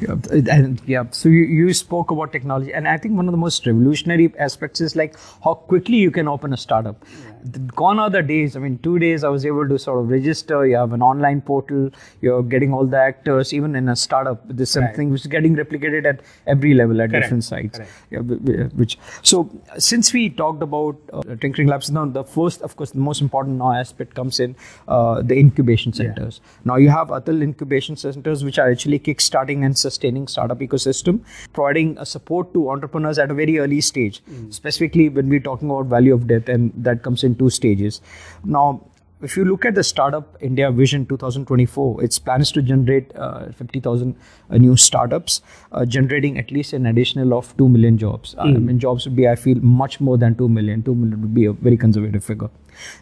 [0.00, 0.16] Yeah,
[0.50, 3.66] and yeah, so you, you spoke about technology, and I think one of the most
[3.66, 7.00] revolutionary aspects is like how quickly you can open a startup.
[7.00, 7.33] The-
[7.76, 8.56] Gone are the days.
[8.56, 10.66] I mean, two days I was able to sort of register.
[10.66, 11.90] You have an online portal.
[12.22, 14.42] You're getting all the actors, even in a startup.
[14.48, 14.84] This Right.
[14.86, 17.80] something which is getting replicated at every level at Correct, different sites.
[18.10, 22.62] Yeah, wh- wh- which so since we talked about uh, tinkering labs, now the first,
[22.62, 24.56] of course, the most important now aspect comes in
[24.88, 26.40] uh, the incubation centers.
[26.64, 31.20] Now you have Atal incubation centers, which are actually kickstarting and sustaining startup ecosystem,
[31.52, 34.22] providing a support to entrepreneurs at a very early stage.
[34.50, 38.00] Specifically, when we're talking about valley of death, and that comes in two stages.
[38.44, 38.82] Now.
[39.22, 44.14] If you look at the Startup India Vision 2024, its plans to generate uh, 50,000
[44.50, 45.40] uh, new startups,
[45.72, 48.34] uh, generating at least an additional of 2 million jobs.
[48.38, 50.82] I mean, jobs would be, I feel, much more than 2 million.
[50.82, 52.50] 2 million would be a very conservative figure.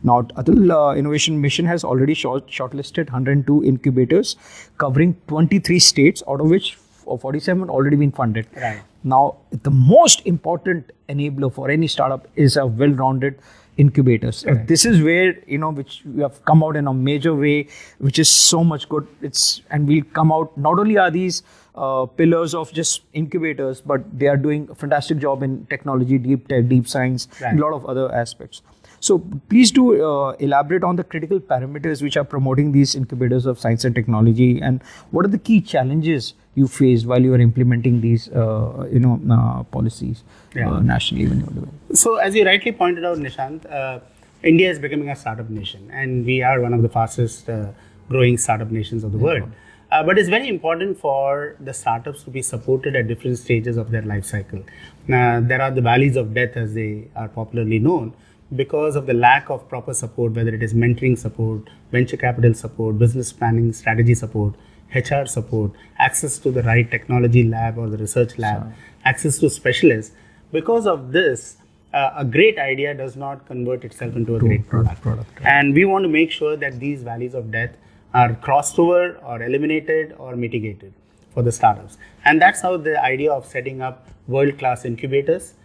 [0.04, 4.36] Now, Atal uh, Innovation Mission has already short- shortlisted 102 incubators
[4.78, 8.46] covering 23 states, out of which 47 already been funded.
[8.54, 8.82] Right.
[9.02, 13.40] Now, the most important enabler for any startup is a well-rounded
[13.76, 14.44] incubators.
[14.44, 17.68] Uh, This is where you know which we have come out in a major way,
[17.98, 19.06] which is so much good.
[19.22, 20.56] It's and we'll come out.
[20.56, 21.42] Not only are these
[21.74, 26.48] uh, pillars of just incubators, but they are doing a fantastic job in technology, deep
[26.48, 27.56] tech, deep science, Right.
[27.56, 28.62] a lot of other aspects.
[29.02, 33.58] So please do uh, elaborate on the critical parameters which are promoting these incubators of
[33.58, 38.00] science and technology, and what are the key challenges you faced while you are implementing
[38.00, 40.22] these, uh, you know, uh, policies
[40.54, 40.70] Yeah.
[40.70, 41.72] uh, nationally when you're doing.
[42.04, 43.98] So, as you rightly pointed out, Nishant, uh,
[44.44, 47.66] India is becoming a startup nation, and we are one of the fastest uh,
[48.08, 49.50] growing startup nations of the world.
[49.90, 53.90] Uh, but it's very important for the startups to be supported at different stages of
[53.90, 54.62] their life cycle.
[55.08, 58.14] Now, there are the valleys of death, as they are popularly known,
[58.54, 62.98] because of the lack of proper support, whether it is mentoring support, venture capital support,
[62.98, 64.54] business planning, strategy support,
[64.94, 68.72] HR support, access to the right technology lab or the research lab,
[69.04, 70.14] access to specialists.
[70.52, 71.56] Because of this,
[71.94, 75.00] uh, a great idea does not convert itself into a great product.
[75.00, 77.76] product, And we want to make sure that these valleys of death
[78.12, 80.92] are crossed over or eliminated or mitigated.
[81.32, 81.98] for the startups.
[82.24, 85.56] And that's how the idea of setting up world-class incubators uh,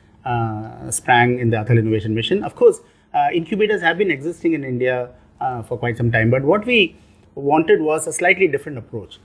[0.91, 2.43] sprang in the Atal Innovation Mission.
[2.43, 2.81] Of course,
[3.13, 5.09] uh, incubators have been existing in India
[5.39, 6.95] uh, for quite some time, but what we
[7.35, 9.19] wanted was a slightly different approach.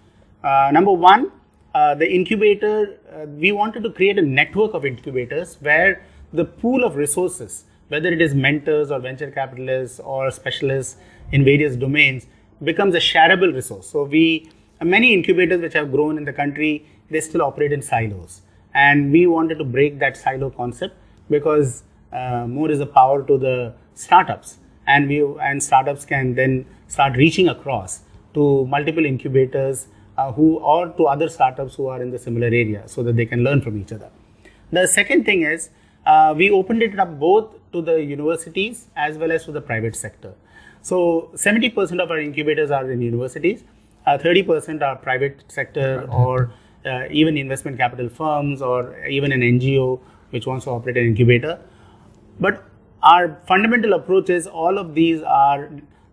[0.44, 1.30] Uh, number one,
[1.74, 6.84] uh, the incubator, uh, we wanted to create a network of incubators where the pool
[6.84, 10.96] of resources, whether it is mentors or venture capitalists or specialists
[11.32, 12.26] in various domains,
[12.62, 13.88] becomes a shareable resource.
[13.88, 14.50] So we
[14.82, 18.42] many incubators which have grown in the country, they still operate in silos.
[18.74, 20.96] And we wanted to break that silo concept
[21.28, 21.82] because
[22.12, 24.58] uh, more is a power to the startups.
[24.86, 28.00] And we and startups can then start reaching across
[28.34, 32.82] to multiple incubators uh, who or to other startups who are in the similar area
[32.86, 34.10] so that they can learn from each other.
[34.70, 35.70] The second thing is
[36.06, 39.94] uh, we opened it up both to the universities as well as to the private
[39.96, 40.34] sector.
[40.82, 43.62] So 70% of our incubators are in universities,
[44.06, 46.52] uh, 30% are private sector or
[46.86, 51.60] uh, even investment capital firms or even an NGO which wants to operate an incubator.
[52.40, 52.64] But
[53.02, 55.70] our fundamental approach is all of these are,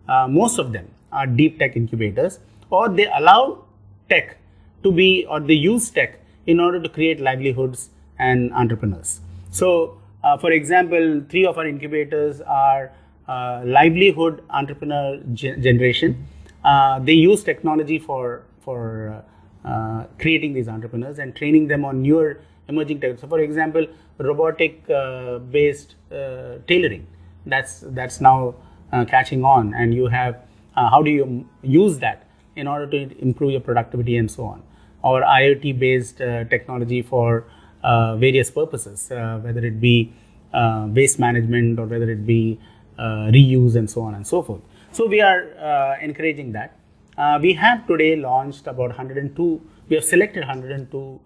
[0.08, 2.38] uh, most of them are deep tech incubators
[2.70, 3.64] or they allow
[4.08, 4.36] tech
[4.82, 9.20] to be or they use tech in order to create livelihoods and entrepreneurs.
[9.50, 12.92] So, uh, for example, three of our incubators are
[13.28, 16.26] uh, livelihood entrepreneur ge- generation.
[16.64, 19.24] Uh, they use technology for for
[19.64, 23.18] uh, creating these entrepreneurs and training them on newer emerging tech.
[23.18, 23.86] So, for example,
[24.18, 27.06] robotic uh, based uh, tailoring.
[27.46, 28.54] That's that's now
[29.08, 30.42] catching on, and you have
[30.74, 34.62] how do you use that in order to improve your productivity and so on,
[35.02, 37.44] or IoT based technology for
[37.82, 40.12] various purposes, whether it be
[40.52, 42.58] waste management or whether it be
[42.98, 44.60] uh, reuse and so on and so forth.
[44.92, 46.76] So we are uh, encouraging that.
[47.16, 51.20] Uh, we have today launched about 102, we have selected 102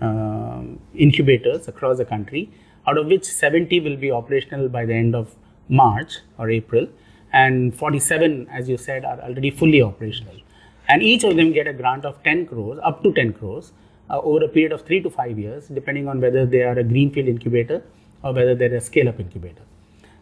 [0.00, 2.50] um, incubators across the country,
[2.86, 5.34] out of which 70 will be operational by the end of
[5.68, 6.86] March or April,
[7.32, 10.36] and 47, as you said, are already fully operational.
[10.88, 13.72] And each of them get a grant of 10 crores, up to 10 crores,
[14.08, 16.84] uh, over a period of three to five years, depending on whether they are a
[16.84, 17.82] greenfield incubator
[18.22, 19.62] or whether they're a scale up incubator.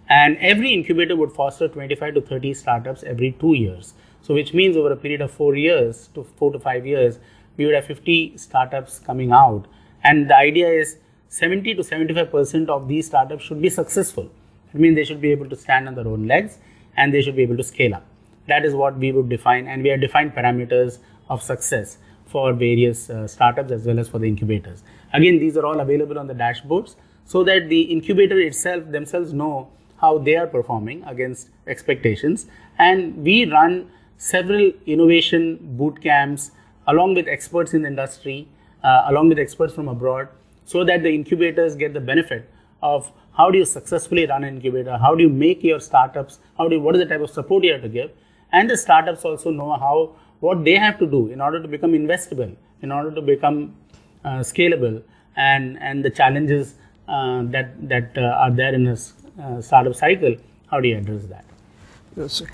[0.09, 3.95] And every incubator would foster 25 to 30 startups every two years.
[4.27, 7.21] So, which means over a period of four years to four to five years,
[7.57, 9.67] we would have 50 startups coming out.
[10.03, 10.97] And the idea is
[11.29, 14.29] 70 to 75% of these startups should be successful.
[14.75, 16.59] It means they should be able to stand on their own legs
[16.97, 18.05] and they should be able to scale up.
[18.49, 20.99] That is what we would define, and we have defined parameters
[21.31, 24.83] of success for various uh, startups as well as for the incubators.
[25.13, 29.69] Again, these are all available on the dashboards so that the incubator itself themselves know
[30.01, 32.47] how they are performing against expectations.
[32.77, 36.51] And we run several innovation boot camps
[36.87, 38.49] along with experts in the industry,
[38.83, 40.29] uh, along with experts from abroad,
[40.65, 42.51] so that the incubators get the benefit
[42.83, 46.69] of how do you successfully run an incubator, how do you make your startups, how
[46.69, 48.11] do you, what is the type of support you have to give,
[48.53, 51.93] and the startups also know how what they have to do in order to become
[51.93, 53.75] investable, in order to become
[54.25, 55.03] uh, scalable,
[55.37, 56.75] and and the challenges
[57.09, 60.37] uh, that that uh, are there in this uh, startup cycle,
[60.71, 61.45] how do you address that?
[62.17, 62.47] So,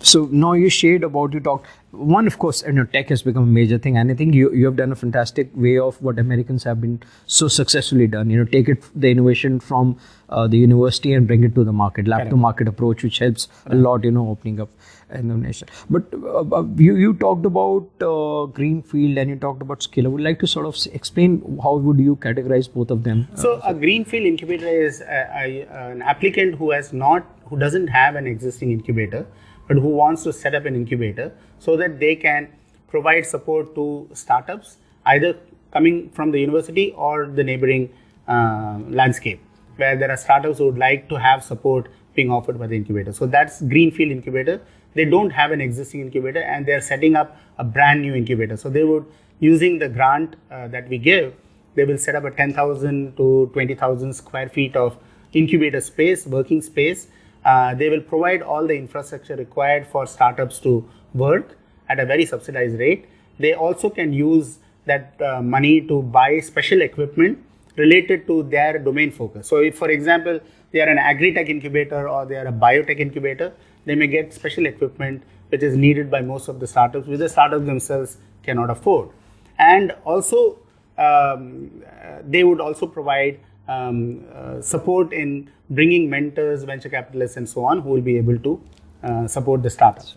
[0.00, 3.42] so now you shared about you talked one of course you know tech has become
[3.42, 3.96] a major thing.
[3.96, 7.02] And i think you, you have done a fantastic way of what americans have been
[7.26, 8.30] so successfully done.
[8.30, 9.96] You know take it the innovation from
[10.28, 12.06] uh, the university and bring it to the market.
[12.06, 14.70] Lab to market approach which helps a lot you know opening up
[15.10, 15.68] in the nation.
[15.90, 20.08] But uh, uh, you you talked about uh, greenfield and you talked about scale i
[20.08, 23.26] would like to sort of explain how would you categorize both of them?
[23.34, 28.16] So a greenfield incubator is a, a, an applicant who has not who doesn't have
[28.16, 29.26] an existing incubator
[29.68, 32.48] but who wants to set up an incubator so that they can
[32.88, 34.76] provide support to startups
[35.06, 35.36] either
[35.72, 37.90] coming from the university or the neighboring
[38.28, 39.40] uh, landscape
[39.76, 43.12] where there are startups who would like to have support being offered by the incubator.
[43.12, 44.60] So that's Greenfield Incubator.
[44.94, 48.56] They don't have an existing incubator and they're setting up a brand new incubator.
[48.56, 49.04] So they would,
[49.40, 51.34] using the grant uh, that we give,
[51.74, 54.96] they will set up a 10,000 to 20,000 square feet of
[55.32, 57.08] incubator space, working space.
[57.44, 61.56] Uh, they will provide all the infrastructure required for startups to work
[61.88, 63.06] at a very subsidized rate.
[63.38, 67.38] They also can use that uh, money to buy special equipment
[67.76, 69.48] related to their domain focus.
[69.48, 70.40] So, if for example
[70.72, 73.52] they are an agri-tech incubator or they are a biotech incubator,
[73.84, 77.28] they may get special equipment which is needed by most of the startups, which the
[77.28, 79.10] startups themselves cannot afford.
[79.58, 80.58] And also,
[80.98, 81.82] um,
[82.26, 87.80] they would also provide um, uh, support in bringing mentors, venture capitalists, and so on,
[87.80, 88.60] who will be able to
[89.02, 90.16] uh, support the startups.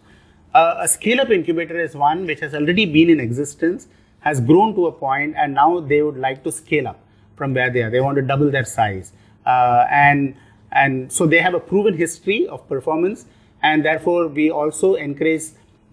[0.53, 3.87] Uh, a scale-up incubator is one which has already been in existence,
[4.19, 6.99] has grown to a point and now they would like to scale up
[7.35, 7.89] from where they are.
[7.89, 9.11] They want to double their size.
[9.45, 10.35] Uh, and,
[10.71, 13.25] and so they have a proven history of performance
[13.61, 15.43] and therefore we also encourage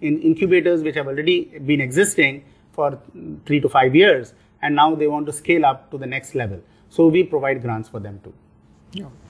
[0.01, 2.99] in incubators which have already been existing for
[3.45, 6.61] three to five years and now they want to scale up to the next level.
[6.89, 8.33] So we provide grants for them too.
[8.93, 9.07] Yeah.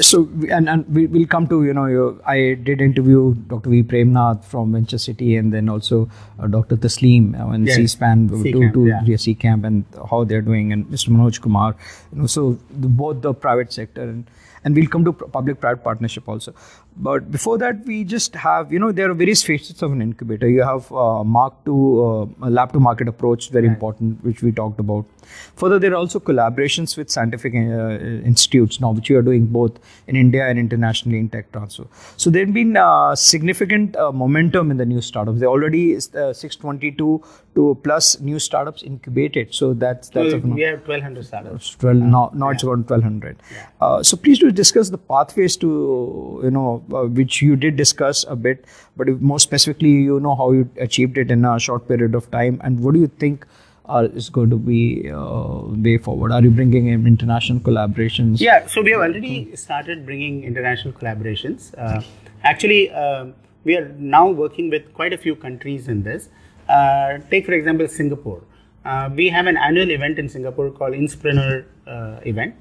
[0.00, 3.70] So and, and we will come to you know your, I did interview Dr.
[3.70, 6.08] V Premnath from Venture Center and then also
[6.40, 6.76] uh, Dr.
[6.76, 7.76] Tasleem uh, and yes.
[7.76, 9.16] C-SPAN to, to yeah.
[9.16, 11.08] C camp and how they're doing and Mr.
[11.08, 11.76] Manoj Kumar
[12.12, 14.26] you know so the, both the private sector and
[14.66, 16.54] and we'll come to public private partnership also
[16.96, 20.48] but before that we just have you know there are various phases of an incubator
[20.48, 21.74] you have uh, mark to
[22.42, 23.74] uh, lab to market approach very right.
[23.74, 25.04] important which we talked about
[25.62, 27.90] further there are also collaborations with scientific uh,
[28.32, 29.65] institutes now which you are doing both
[30.06, 31.86] in india and internationally in tech transfer.
[32.16, 35.40] So there's been uh, significant uh, momentum in the new startups.
[35.40, 37.22] There already is uh, 622
[37.54, 39.54] to plus new startups incubated.
[39.54, 41.76] So that's that's so we have 1200 startups.
[41.76, 42.54] 12 now, now yeah.
[42.54, 44.02] it's around 1200 yeah.
[44.02, 48.36] so please do discuss the pathways to you know uh, which you did discuss a
[48.36, 48.64] bit,
[48.96, 52.60] but more specifically, you know how you achieved it in a short period of time,
[52.64, 53.46] and what do you think
[53.88, 56.32] uh, is going to be uh, way forward?
[56.32, 58.40] Are you bringing in international collaborations?
[58.40, 61.74] Yeah, so we have already started bringing international collaborations.
[61.78, 62.02] Uh,
[62.42, 63.34] actually, um,
[63.64, 66.28] we are now working with quite a few countries in this.
[66.68, 68.42] Uh, take for example Singapore.
[68.84, 71.64] Uh, we have an annual event in Singapore called Inspreneur
[72.24, 72.54] event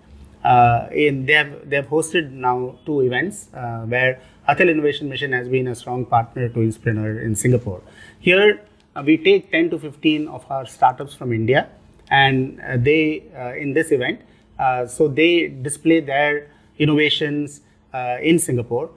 [0.45, 5.31] uh, in, they have they have hosted now two events uh, where Atal Innovation Mission
[5.31, 7.81] has been a strong partner to Inspreneur in Singapore.
[8.19, 11.69] Here uh, we take 10 to 15 of our startups from India,
[12.09, 14.21] and uh, they uh, in this event,
[14.59, 17.61] uh, so they display their innovations
[18.21, 18.89] in Singapore.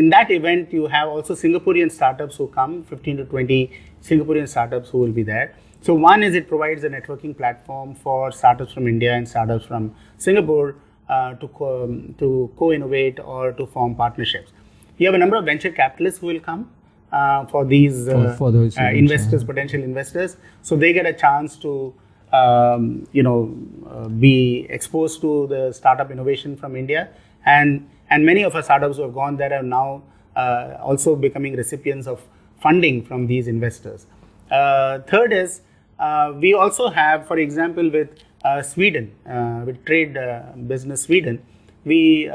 [0.00, 4.90] in that event, you have also Singaporean startups who come, 15 to 20 Singaporean startups
[4.90, 5.54] who will be there.
[5.80, 9.94] So one is it provides a networking platform for startups from India and startups from
[10.18, 10.76] Singapore
[11.08, 14.52] uh, to co- um, to co-innovate or to form partnerships.
[14.98, 16.70] You have a number of venture capitalists who will come
[17.12, 19.46] uh, for these uh, for, for those uh, investors, yeah.
[19.46, 20.36] potential investors.
[20.62, 21.94] So they get a chance to
[22.32, 23.56] um, you know
[23.88, 27.08] uh, be exposed to the startup innovation from India,
[27.44, 30.02] and and many of our startups who have gone there are now
[30.34, 32.22] uh, also becoming recipients of
[32.60, 34.06] funding from these investors.
[34.48, 35.60] third is
[35.98, 38.10] uh, we also have, for example, with
[38.44, 40.18] uh, Sweden, uh, with Trade
[40.66, 41.42] Business Sweden,
[41.84, 42.30] we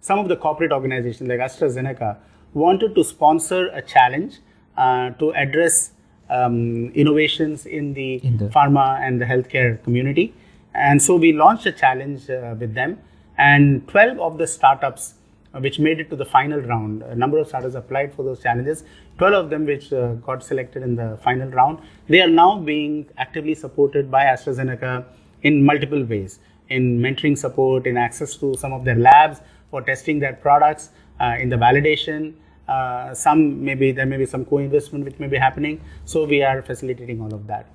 [0.00, 2.16] some of the corporate organizations like AstraZeneca
[2.56, 4.38] wanted to sponsor a challenge
[4.76, 5.92] to address
[6.28, 10.34] um, innovations in the, in the, pharma and the healthcare community.
[10.74, 12.98] And so we launched a challenge uh, with them,
[13.38, 15.14] and 12 of the startups
[15.54, 17.02] uh, which made it to the final round.
[17.02, 18.84] A number of startups applied for those challenges.
[19.18, 21.78] 12 of them which uh, got selected in the final round.
[22.08, 25.04] They are now being actively supported by AstraZeneca
[25.42, 29.40] in multiple ways, in mentoring support, in access to some of their labs
[29.70, 30.90] for testing their products,
[31.20, 32.34] uh, in the validation.
[32.68, 35.80] Uh, some maybe there may be some co-investment which may be happening.
[36.04, 37.66] So we are facilitating all of that.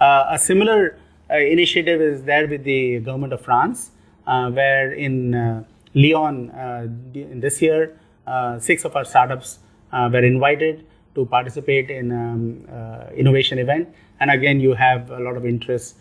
[0.00, 0.98] Uh, a similar
[1.30, 3.90] uh, initiative is there with the government of France,
[4.24, 9.58] where in Lyon, uh, in this year, uh, six of our startups
[9.92, 10.84] uh, were invited
[11.14, 13.88] to participate in um, innovation event.
[14.20, 15.96] And again, you have a lot of interest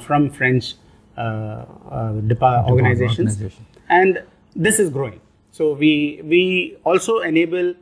[0.00, 0.74] from French
[1.18, 3.36] organizations.
[3.36, 3.66] Organization.
[3.88, 4.22] And
[4.54, 5.20] this is growing.
[5.50, 7.74] So we, we also enable,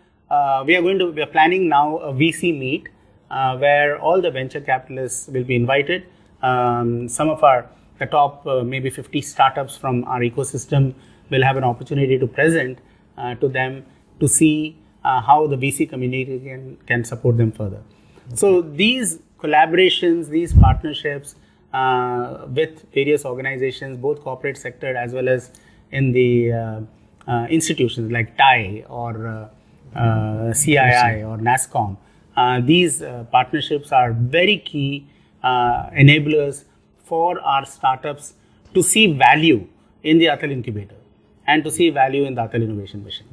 [0.66, 2.88] we are going to, we are planning now a VC meet
[3.30, 6.06] uh, where all the venture capitalists will be invited.
[6.42, 7.68] Um, some of our
[7.98, 10.94] the top uh, maybe 50 startups from our ecosystem
[11.30, 12.78] will have an opportunity to present
[13.16, 13.84] uh, to them
[14.20, 17.82] to see uh, how the VC community can, can support them further.
[18.26, 18.36] Okay.
[18.36, 21.36] So these collaborations, these partnerships
[21.72, 25.50] uh, with various organizations, both corporate sector as well as
[25.90, 26.80] in the uh,
[27.28, 29.48] uh, institutions like TIE or uh,
[29.96, 31.96] CII or NASSCOM,
[32.66, 35.06] these partnerships are very key
[35.44, 36.64] enablers
[37.04, 38.34] for our startups
[38.74, 39.66] to see value
[40.02, 40.96] in the Atal incubator
[41.46, 43.26] and to see value in the Atal Innovation Mission.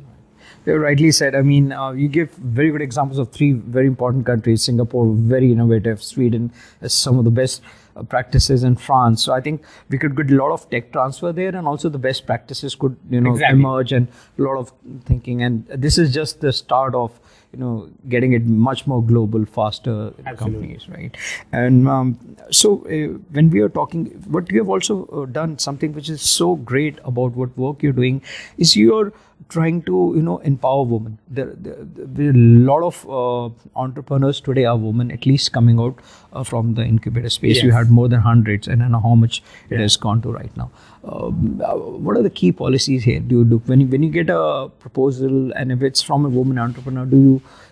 [0.66, 1.36] You rightly said.
[1.36, 4.64] I mean, uh, you give very good examples of three very important countries.
[4.64, 6.02] Singapore, very innovative.
[6.02, 6.52] Sweden
[6.88, 9.22] some of the best uh, Uh, practices in France.
[9.22, 12.00] So I think we could get a lot of tech transfer there, and also the
[12.00, 13.60] best practices could you know exactly.
[13.60, 14.08] emerge and
[14.40, 14.72] a lot of
[15.06, 15.44] thinking.
[15.44, 17.20] And this is just the start of
[17.54, 21.16] you know getting it much more global faster companies right?
[21.52, 25.94] And um, so uh, when we are talking what you have also uh, done something
[25.94, 28.22] which is so great about what work you're doing
[28.58, 29.14] is you're
[29.50, 31.18] trying to you know empower women.
[31.28, 36.00] There, there, there a lot of uh, entrepreneurs today are women at least coming out
[36.32, 37.58] uh, from the incubator space.
[37.58, 37.64] Yes.
[37.64, 40.56] you had more than hundreds and i know how much it has gone to right
[40.58, 40.72] now
[41.04, 44.30] uh, what are the key policies here do you do when you, when you get
[44.30, 47.18] a proposal and if it's from a woman entrepreneur do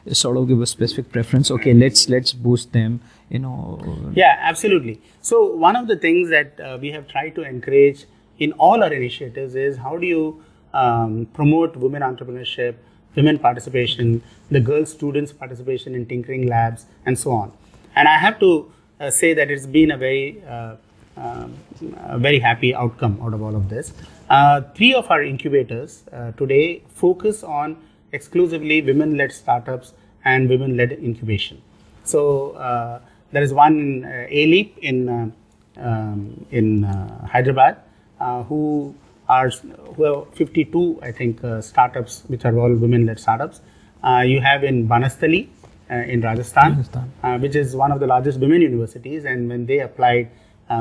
[0.05, 3.79] you sort of give a specific preference okay let's let's boost them you know
[4.13, 4.99] Yeah, absolutely.
[5.21, 8.05] So one of the things that uh, we have tried to encourage
[8.39, 12.75] in all our initiatives is how do you um, promote women entrepreneurship,
[13.15, 17.51] women participation, the girl students participation in tinkering labs, and so on.
[17.95, 20.77] And I have to uh, say that it's been a very uh, um,
[21.17, 23.93] a very happy outcome out of all of this.
[24.29, 27.77] Uh, three of our incubators uh, today focus on
[28.11, 29.93] exclusively women-led startups
[30.25, 31.61] and women-led incubation.
[32.03, 33.01] So uh,
[33.31, 35.31] there is one in uh, A-Leap in uh,
[35.77, 37.77] um, in uh, Hyderabad
[38.19, 38.93] uh, who
[39.29, 39.49] are
[39.95, 43.61] who have 52 I think uh, startups which are all women-led startups.
[44.03, 45.47] Uh, you have in Banasthali
[45.89, 47.11] uh, in Rajasthan, Rajasthan.
[47.23, 50.29] uh, which is one of the largest women universities, and when they applied,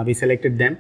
[0.04, 0.78] we selected them.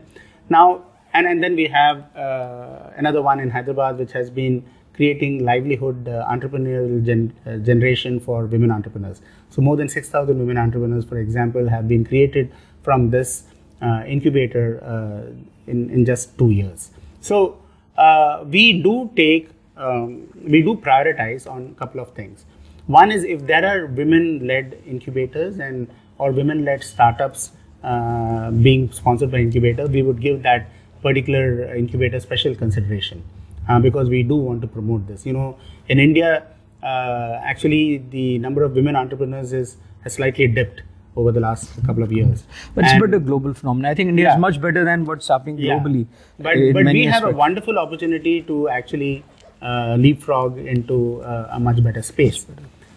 [0.48, 5.44] Now, and, and then we have uh, another one in Hyderabad, which has been creating
[5.44, 9.20] livelihood uh, entrepreneurial gen- uh, generation for women entrepreneurs.
[9.48, 13.44] So, more than 6,000 women entrepreneurs, for example, have been created from this
[13.82, 15.32] uh, incubator uh,
[15.66, 16.90] in, in just two years.
[17.20, 17.58] So,
[17.96, 22.44] uh, we do take, um, we do prioritize on a couple of things.
[22.86, 25.88] One is if there are women-led incubators and
[26.18, 30.68] or women-led startups uh, being sponsored by incubator, we would give that
[31.02, 33.22] particular incubator special consideration
[33.68, 35.24] uh, because we do want to promote this.
[35.24, 35.56] You know,
[35.88, 36.46] in India,
[36.82, 40.82] uh, actually the number of women entrepreneurs is has slightly dipped
[41.16, 42.44] over the last couple of years.
[42.74, 44.34] but it's And- but a global phenomenon i think india Yeah.
[44.36, 45.72] is much better than what's happening yeah.
[45.78, 46.06] globally
[46.38, 49.24] But, but many we have a wonderful opportunity to actually
[49.60, 52.46] uh, leapfrog into uh, a much better space.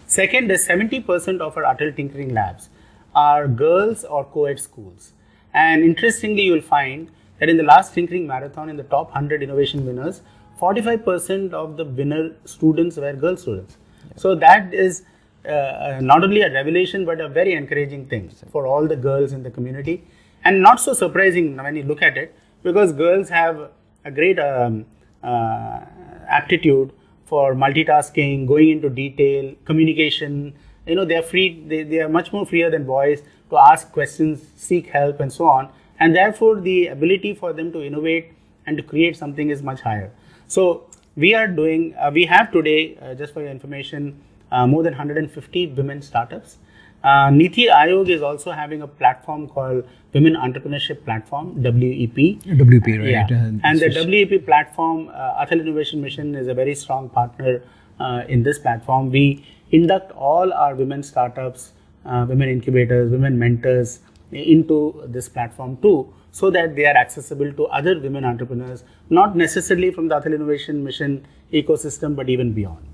[0.06, 2.68] Second is 70% of our Atal Tinkering Labs
[3.14, 5.12] are girls or co-ed schools.
[5.52, 9.86] And interestingly, you'll find that in the last Tinkering Marathon, in the top 100 innovation
[9.86, 10.22] winners,
[10.60, 13.76] 45% of the winner students were girl students.
[14.16, 15.02] So that is
[15.48, 19.42] uh, not only a revelation but a very encouraging thing for all the girls in
[19.42, 20.02] the community
[20.44, 23.70] and not so surprising when you look at it because girls have
[24.04, 24.86] a great um,
[25.22, 25.80] uh,
[26.28, 26.92] aptitude
[27.26, 30.54] for multitasking going into detail communication
[30.86, 33.92] you know they are free they, they are much more freer than boys to ask
[33.92, 35.68] questions seek help and so on
[36.00, 38.32] and therefore the ability for them to innovate
[38.66, 40.10] and to create something is much higher
[40.46, 40.84] so
[41.16, 44.20] we are doing uh, we have today uh, just for your information
[44.54, 46.56] uh, more than 150 women startups.
[47.02, 52.20] Uh, Niti Aayog is also having a platform called Women Entrepreneurship Platform (WEP).
[52.60, 53.26] wp right Yeah.
[53.30, 57.62] Uh, and the WEP platform, uh, Atal Innovation Mission, is a very strong partner
[58.00, 59.10] uh, in this platform.
[59.10, 59.44] We
[59.78, 61.72] induct all our women startups,
[62.06, 64.00] uh, women incubators, women mentors
[64.32, 65.98] into this platform too,
[66.32, 70.82] so that they are accessible to other women entrepreneurs, not necessarily from the Atal Innovation
[70.88, 72.90] Mission ecosystem, but even beyond.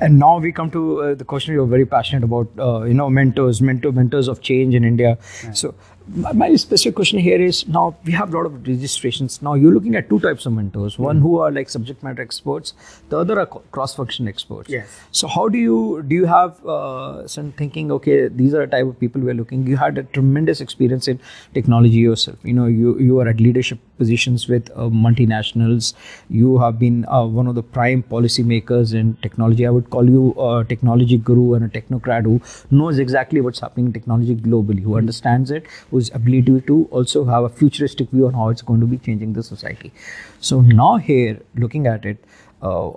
[0.00, 3.10] And now we come to uh, the question you're very passionate about, uh, you know,
[3.10, 5.18] mentors, mentor, mentors of change in India.
[5.52, 5.74] So
[6.08, 9.40] my, my specific question here is now we have a lot of registrations.
[9.40, 10.98] Now you're looking at two types of mentors.
[10.98, 12.74] One who are like subject matter experts.
[13.08, 14.68] The other are cross-function experts.
[14.68, 15.00] Yes.
[15.12, 17.90] So how do you do you have uh, some thinking?
[17.92, 19.66] Okay, these are the type of people we're looking.
[19.66, 21.20] You had a tremendous experience in
[21.54, 22.38] technology yourself.
[22.42, 25.94] You know, you you are at leadership positions with uh, multinationals.
[26.28, 29.66] You have been uh, one of the prime policymakers in technology.
[29.66, 32.40] I would call you a technology guru and a technocrat who
[32.70, 37.44] knows exactly what's happening in technology globally, who understands it, whose ability to also have
[37.44, 39.92] a futuristic view on how it's going to be changing the society.
[40.40, 42.18] So now here, looking at it,
[42.64, 42.90] uh,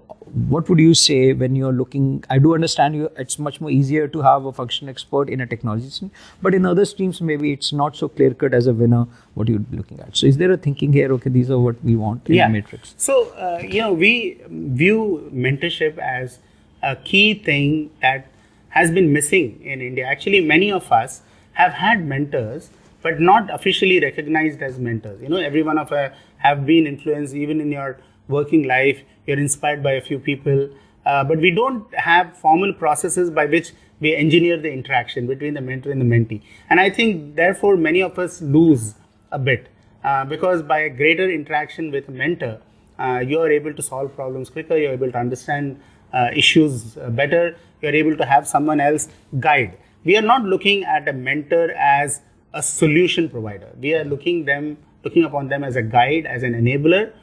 [0.51, 4.07] what would you say when you're looking i do understand you it's much more easier
[4.07, 6.11] to have a function expert in a technology stream
[6.41, 9.05] but in other streams maybe it's not so clear cut as a winner
[9.35, 11.81] what you'd be looking at so is there a thinking here okay these are what
[11.83, 12.47] we want in yeah.
[12.47, 16.39] the matrix So, uh, you know, we view mentorship as
[16.81, 18.27] a key thing that
[18.69, 20.05] has been missing in India.
[20.05, 21.21] Actually, many of us
[21.53, 22.69] have had mentors,
[23.01, 25.21] but not officially recognized as mentors.
[25.21, 27.97] You know, every one of us have been influenced, even in your
[28.27, 30.69] working life, you're inspired by a few people,
[31.05, 35.61] uh, but we don't have formal processes by which we engineer the interaction between the
[35.61, 36.41] mentor and the mentee.
[36.69, 38.95] And I think, therefore, many of us lose
[39.31, 39.69] a bit
[40.03, 42.61] uh, because by a greater interaction with a mentor,
[42.99, 45.79] uh, you are able to solve problems quicker, you're able to understand
[46.13, 47.55] uh, issues uh, better.
[47.81, 49.07] You're able to have someone else
[49.39, 49.77] guide.
[50.03, 52.21] We are not looking at a mentor as
[52.53, 53.69] a solution provider.
[53.79, 57.13] We are looking them looking upon them as a guide, as an enabler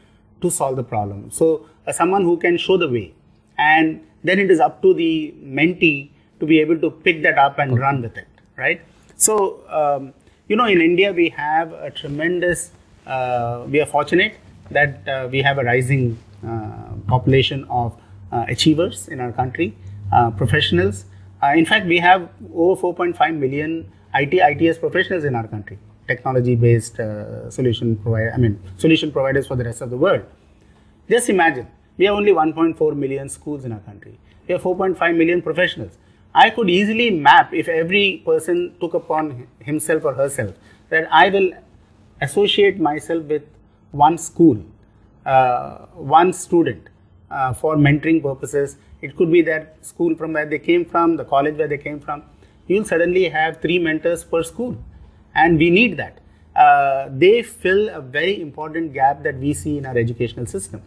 [0.41, 1.31] to solve the problem.
[1.31, 3.15] So uh, someone who can show the way,
[3.59, 6.11] and then it is up to the mentee
[6.41, 7.81] to be able to pick that up and okay.
[7.81, 8.81] run with it, right?
[9.17, 10.13] So um,
[10.49, 12.71] you know, in India we have a tremendous.
[13.07, 14.35] Uh, we are fortunate
[14.71, 17.97] that uh, we have a rising uh, population of
[18.33, 19.77] uh, achievers in our country,
[20.13, 21.05] uh, professionals.
[21.57, 26.97] in fact, we have over 4.5 million IT ITS professionals in our country, technology-based
[27.49, 28.33] solution provider.
[28.35, 30.23] I mean, solution providers for the rest of the world.
[31.09, 34.19] Just imagine, we have only 1.4 million schools in our country.
[34.47, 35.99] We have 4.5 million professionals.
[36.35, 40.55] I could easily map if every person took upon himself or herself
[40.89, 41.53] that I will
[42.21, 43.43] associate myself with
[43.93, 44.59] one school,
[45.25, 46.89] uh, one student
[47.31, 48.77] uh, for mentoring purposes.
[49.01, 52.01] It could be that school from where they came from, the college where they came
[52.01, 52.25] from.
[52.67, 54.77] You'll suddenly have three mentors per school,
[55.35, 56.19] and we need that.
[56.57, 60.83] Uh, they fill a very important gap that we see in our educational system.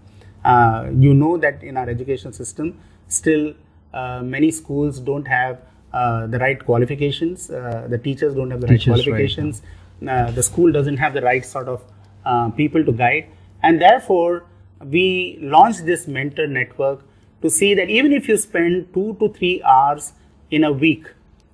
[0.45, 3.53] Uh, you know that in our educational system, still
[3.93, 5.61] uh, many schools don't have
[5.93, 7.47] uh, the right qualifications.
[7.47, 9.61] the teachers don't have the teachers, right qualifications.
[10.01, 10.35] Right.
[10.35, 11.83] the school doesn't have the right sort of
[12.27, 13.27] uh, people to guide.
[13.63, 14.45] And therefore,
[14.83, 17.05] we launched this mentor network
[17.41, 20.13] to see that even if you spend two to three hours
[20.51, 21.07] in a week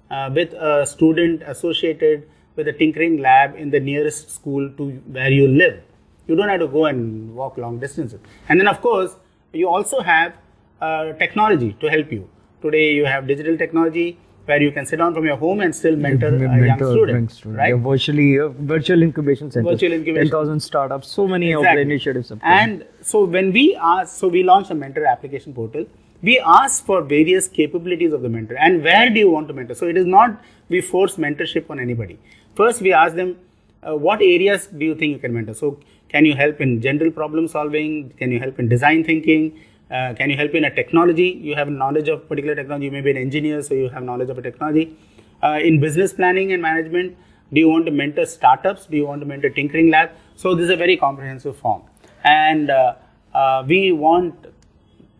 [0.09, 5.31] uh, with a student associated with a tinkering lab in the nearest school to where
[5.31, 5.81] you live,
[6.27, 8.19] you don't have to go and walk long distances.
[8.49, 9.15] And then, of course,
[9.51, 10.33] you also have
[10.81, 12.29] uh, technology to help you.
[12.61, 15.95] Today, you have digital technology where you can sit down from your home and still
[15.95, 17.57] mentor, mentor a young student, student.
[17.57, 17.69] right?
[17.69, 19.69] Yeah, virtually, uh, virtual incubation center.
[19.69, 20.29] Virtual incubation.
[20.29, 21.81] 10,000 startups, so many exactly.
[21.81, 22.31] initiatives.
[22.41, 25.85] And so when we ask, so we launched a mentor application portal.
[26.21, 29.75] We ask for various capabilities of the mentor and where do you want to mentor.
[29.75, 32.17] So it is not we force mentorship on anybody.
[32.55, 33.37] First, we ask them,
[33.81, 35.53] uh, what areas do you think you can mentor?
[35.53, 35.79] So
[36.09, 38.11] can you help in general problem solving?
[38.11, 39.59] Can you help in design thinking?
[39.89, 41.39] Uh, can you help in a technology?
[41.41, 42.85] You have knowledge of particular technology.
[42.85, 44.95] You may be an engineer, so you have knowledge of a technology.
[45.41, 47.17] Uh, in business planning and management,
[47.51, 48.85] do you want to mentor startups?
[48.85, 50.11] Do you want to mentor tinkering lab?
[50.35, 51.83] So this is a very comprehensive form,
[52.23, 52.95] and uh,
[53.35, 54.47] uh we want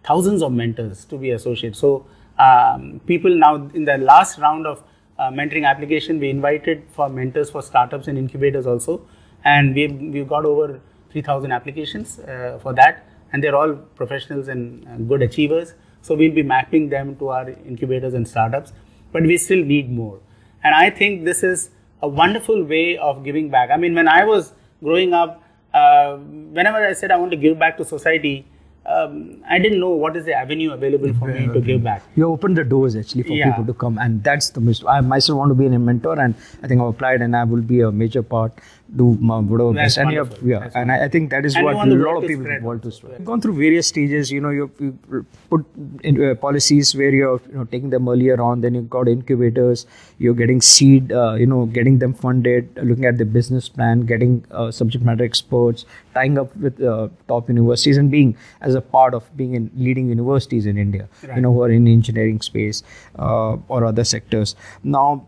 [0.03, 1.75] thousands of mentors to be associated.
[1.75, 2.05] So
[2.39, 4.83] um, people now in the last round of
[5.17, 9.05] uh, mentoring application, we invited for mentors for startups and incubators also,
[9.43, 10.79] and we've we've got over
[11.11, 15.73] 3,000 applications uh, for that and they're all professionals and good achievers.
[16.01, 18.71] So we'll be mapping them to our incubators and startups,
[19.11, 20.19] but we still need more.
[20.63, 23.69] And I think this is a wonderful way of giving back.
[23.71, 24.53] I mean, when I was
[24.83, 25.41] growing up,
[25.73, 28.45] uh, whenever I said I want to give back to society,
[28.85, 32.03] um, I didn't know what is the avenue available for me to give back.
[32.15, 33.49] You opened the doors actually for yeah.
[33.49, 34.83] people to come, and that's the most.
[34.85, 37.61] I myself want to be a mentor, and I think I've applied, and I will
[37.61, 38.51] be a major part
[38.95, 39.97] do whatever best.
[39.97, 42.27] And, have, yeah, That's and I, I, think that is and what a lot of
[42.27, 43.13] people want to spread.
[43.13, 44.31] You've gone through various stages.
[44.31, 45.65] You know, you've, you put
[46.03, 48.61] in, uh, policies where you're you know taking them earlier on.
[48.61, 49.85] Then you've got incubators.
[50.19, 51.11] You're getting seed.
[51.11, 52.69] Uh, you know, getting them funded.
[52.75, 54.01] Looking at the business plan.
[54.01, 55.85] Getting uh, subject matter experts.
[56.13, 60.09] Tying up with uh, top universities and being as a part of being in leading
[60.09, 61.09] universities in India.
[61.23, 61.37] Right.
[61.37, 62.83] You know, who are in engineering space
[63.17, 64.55] uh, or other sectors.
[64.83, 65.25] Now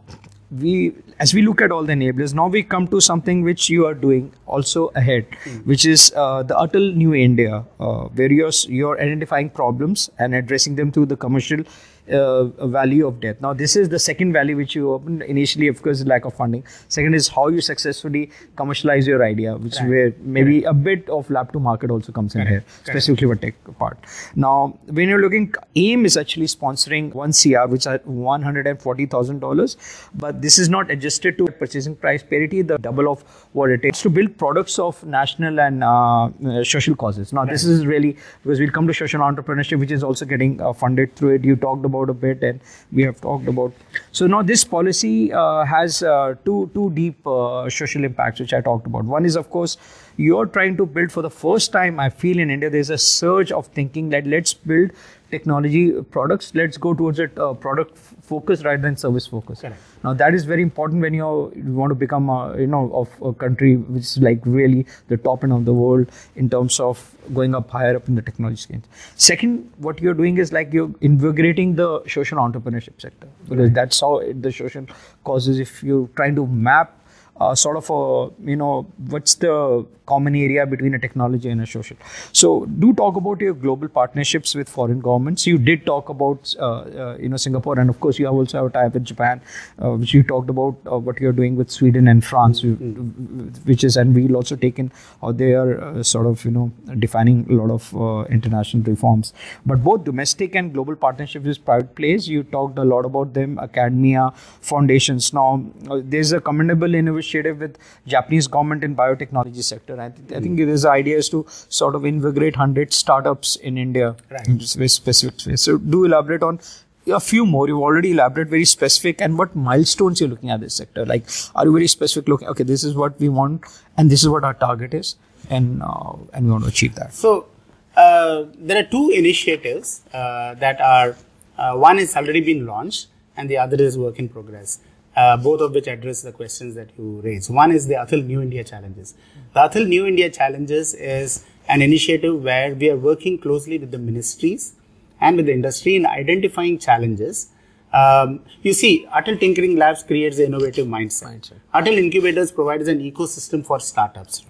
[0.52, 3.86] we as we look at all the enablers now we come to something which you
[3.86, 5.66] are doing also ahead mm.
[5.66, 10.76] which is uh, the Atal new india uh, where you're you're identifying problems and addressing
[10.76, 11.64] them through the commercial
[12.12, 13.42] uh, valley of death.
[13.42, 16.64] Now, this is the second valley which you opened initially, of course, lack of funding.
[16.88, 19.90] Second is how you successfully commercialize your idea, which right.
[19.90, 23.56] where maybe a bit of lab to market also comes in here, specifically for tech
[23.80, 23.98] part.
[24.36, 28.82] Now, when you're looking, AIM is actually sponsoring one CR, which is one hundred and
[28.82, 29.78] forty thousand dollars,
[30.14, 34.02] but this is not adjusted to purchasing price parity, the double of what it takes
[34.02, 37.34] to build products of national and uh, uh, social causes.
[37.34, 40.74] Now, this is really because we'll come to social entrepreneurship, which is also getting uh,
[40.74, 41.44] funded through it.
[41.44, 42.60] You talked about about a bit and
[42.92, 43.74] we have talked about.
[44.12, 48.62] So now this policy uh, has uh, two two deep uh, social impacts which I
[48.62, 49.06] talked about.
[49.06, 49.78] One is of course
[50.18, 52.00] you're trying to build for the first time.
[52.00, 54.92] I feel in India there's a surge of thinking that let's build
[55.32, 56.54] technology products.
[56.56, 59.64] Let's go towards a uh, product focus rather than service focus.
[60.04, 63.34] Now that is very important when you want to become a, you know of a
[63.34, 67.56] country which is like really the top end of the world in terms of going
[67.56, 68.82] up higher up in the technology scale.
[69.16, 73.74] Second, what you're doing is like you're invigorating the social entrepreneurship sector because right.
[73.74, 74.86] that's how the social
[75.24, 75.60] causes.
[75.60, 77.00] If you're trying to map
[77.40, 81.68] uh, sort of a you know what's the common area between a technology and a
[81.68, 81.98] social.
[82.32, 85.48] So do talk about your global partnerships with foreign governments.
[85.48, 88.68] You did talk about uh, uh, you know Singapore, and of course you also have
[88.68, 89.42] a tie with Japan,
[89.84, 93.48] uh, which you talked about uh, what you're doing with Sweden and France, mm-hmm.
[93.70, 96.72] which is and we'll also take in how they are uh, sort of you know
[97.00, 99.34] defining a lot of uh, international reforms.
[99.66, 103.60] But both domestic and global partnerships with private players, you talked a lot about them,
[103.60, 104.32] academia,
[104.62, 105.34] foundations.
[105.34, 105.64] Now
[106.04, 110.86] there's a commendable initiative with Japanese government in biotechnology sector I, th- I think this
[110.86, 114.48] idea is to sort of invigorate 100 startups in India right.
[114.48, 115.62] in very specific ways.
[115.62, 116.60] So, do elaborate on
[117.08, 117.68] a few more.
[117.68, 121.06] You've already elaborated very specific and what milestones you're looking at this sector.
[121.06, 123.66] Like, are you very specific looking, okay, this is what we want
[123.98, 125.16] and this is what our target is
[125.50, 127.14] and, uh, and we want to achieve that?
[127.14, 127.48] So,
[127.96, 131.16] uh, there are two initiatives uh, that are,
[131.58, 133.08] uh, one is already been launched
[133.38, 134.80] and the other is work in progress
[135.16, 137.50] uh, both of which address the questions that you raised.
[137.50, 139.14] One is the Atal New India Challenges.
[139.54, 143.98] The Atal New India Challenges is an initiative where we are working closely with the
[143.98, 144.76] ministries
[145.22, 147.50] and with the industry in identifying challenges.
[147.94, 151.24] Um, you see, Atal Tinkering Labs creates an innovative mindset.
[151.24, 151.60] mindset.
[151.74, 154.44] Atal Incubators provides an ecosystem for startups.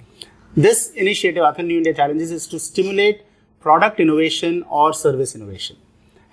[0.57, 3.24] This initiative, Atal New India Challenges, is to stimulate
[3.59, 5.78] product innovation or service innovation.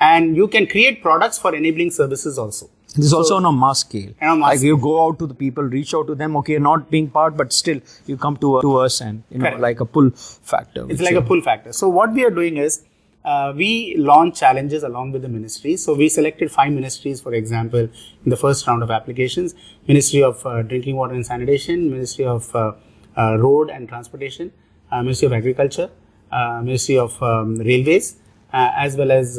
[0.01, 2.71] And you can create products for enabling services also.
[2.95, 4.13] This is so, also on a mass scale.
[4.21, 4.69] A mass like scale.
[4.69, 6.37] you go out to the people, reach out to them.
[6.37, 9.61] Okay, not being part, but still you come to, to us and you know Correct.
[9.61, 10.87] like a pull factor.
[10.91, 11.73] It's like a pull factor.
[11.73, 12.85] So what we are doing is
[13.25, 15.83] uh, we launch challenges along with the ministries.
[15.85, 17.89] So we selected five ministries, for example,
[18.25, 19.55] in the first round of applications:
[19.89, 22.73] Ministry of uh, Drinking Water and Sanitation, Ministry of uh,
[23.17, 24.53] uh Road and Transportation,
[24.91, 25.91] uh, Ministry of Agriculture,
[26.31, 28.17] uh, Ministry of um, Railways,
[28.53, 29.39] as well as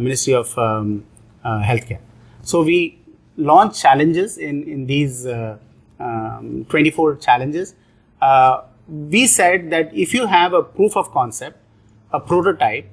[0.00, 1.04] Ministry of um,
[1.44, 2.00] Healthcare.
[2.42, 2.98] So we
[3.36, 5.58] launch challenges in, in these uh,
[5.98, 7.74] um, 24 challenges.
[8.20, 11.58] Uh, we said that if you have a proof of concept,
[12.12, 12.90] a prototype,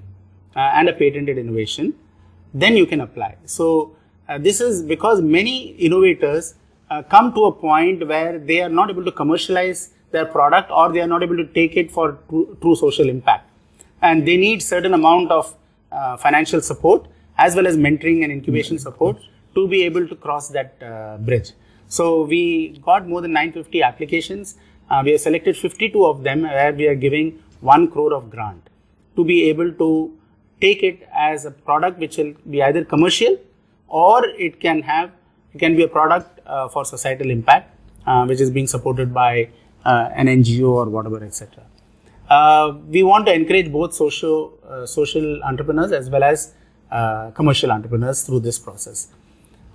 [0.56, 1.94] uh, and a patented innovation,
[2.54, 3.36] then you can apply.
[3.46, 3.96] So
[4.28, 6.56] uh, this is because many innovators
[6.90, 10.92] uh, come to a point where they are not able to commercialize their product or
[10.92, 13.50] they are not able to take it for true, true social impact.
[14.02, 15.56] And they need certain amount of
[15.92, 19.18] uh, financial support as well as mentoring and incubation support
[19.58, 21.52] to be able to cross that uh, bridge.
[21.88, 24.56] So we got more than 950 applications.
[24.90, 27.28] Uh, we have selected 52 of them where we are giving
[27.62, 28.70] 1 crore of grant
[29.16, 29.90] to be able to
[30.62, 33.38] take it as a product which will be either commercial
[33.88, 35.12] or it can have
[35.54, 37.74] it can be a product uh, for societal impact
[38.06, 39.50] uh, which is being supported by
[39.86, 41.64] uh, an NGO or whatever etc.
[42.30, 44.40] Uh, we want to encourage both social
[44.86, 46.54] social entrepreneurs as well as
[47.40, 49.08] commercial entrepreneurs through this process.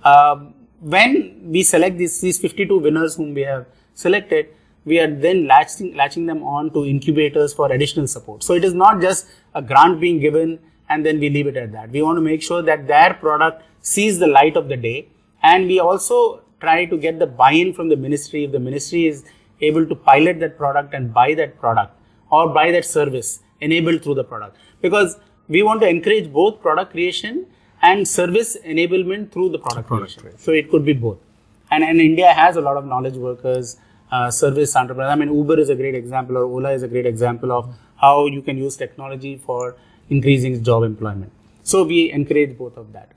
[0.03, 4.47] Um, when we select these, these 52 winners whom we have selected,
[4.85, 8.43] we are then latching, latching them on to incubators for additional support.
[8.43, 11.71] So it is not just a grant being given and then we leave it at
[11.71, 11.91] that.
[11.91, 15.07] We want to make sure that their product sees the light of the day
[15.41, 19.23] and we also try to get the buy-in from the ministry if the ministry is
[19.61, 21.97] able to pilot that product and buy that product
[22.29, 26.91] or buy that service enabled through the product because we want to encourage both product
[26.91, 27.45] creation
[27.83, 30.39] and service enablement through the product, product creation.
[30.39, 31.19] So it could be both.
[31.69, 33.77] And, and India has a lot of knowledge workers,
[34.11, 35.11] uh, service entrepreneurs.
[35.11, 38.27] I mean, Uber is a great example, or Ola is a great example of how
[38.27, 39.75] you can use technology for
[40.09, 41.31] increasing job employment.
[41.63, 43.09] So we encourage both of that.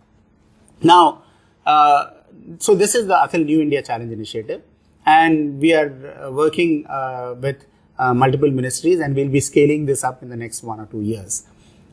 [0.83, 1.23] Now,
[1.64, 2.11] uh,
[2.59, 4.62] so this is the Atal New India Challenge Initiative,
[5.05, 5.91] and we are
[6.25, 7.67] uh, working uh, with
[7.99, 11.01] uh, multiple ministries, and we'll be scaling this up in the next one or two
[11.01, 11.45] years.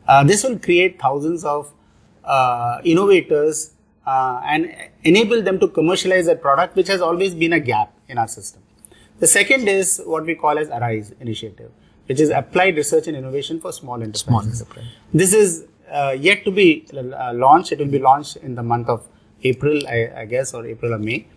[0.08, 1.72] Uh, this will create thousands of
[2.24, 3.74] uh, innovators
[4.06, 8.18] uh, and enable them to commercialize their product, which has always been a gap in
[8.18, 8.62] our system.
[9.20, 11.72] The second is what we call as ARISE initiative,
[12.08, 14.24] which is Applied Research and Innovation for Small Enterprises.
[14.24, 14.86] Small enterprise.
[15.14, 17.72] This is uh, yet to be uh, launched.
[17.72, 19.08] It will be launched in the month of
[19.44, 21.28] April, I, I guess, or April or May.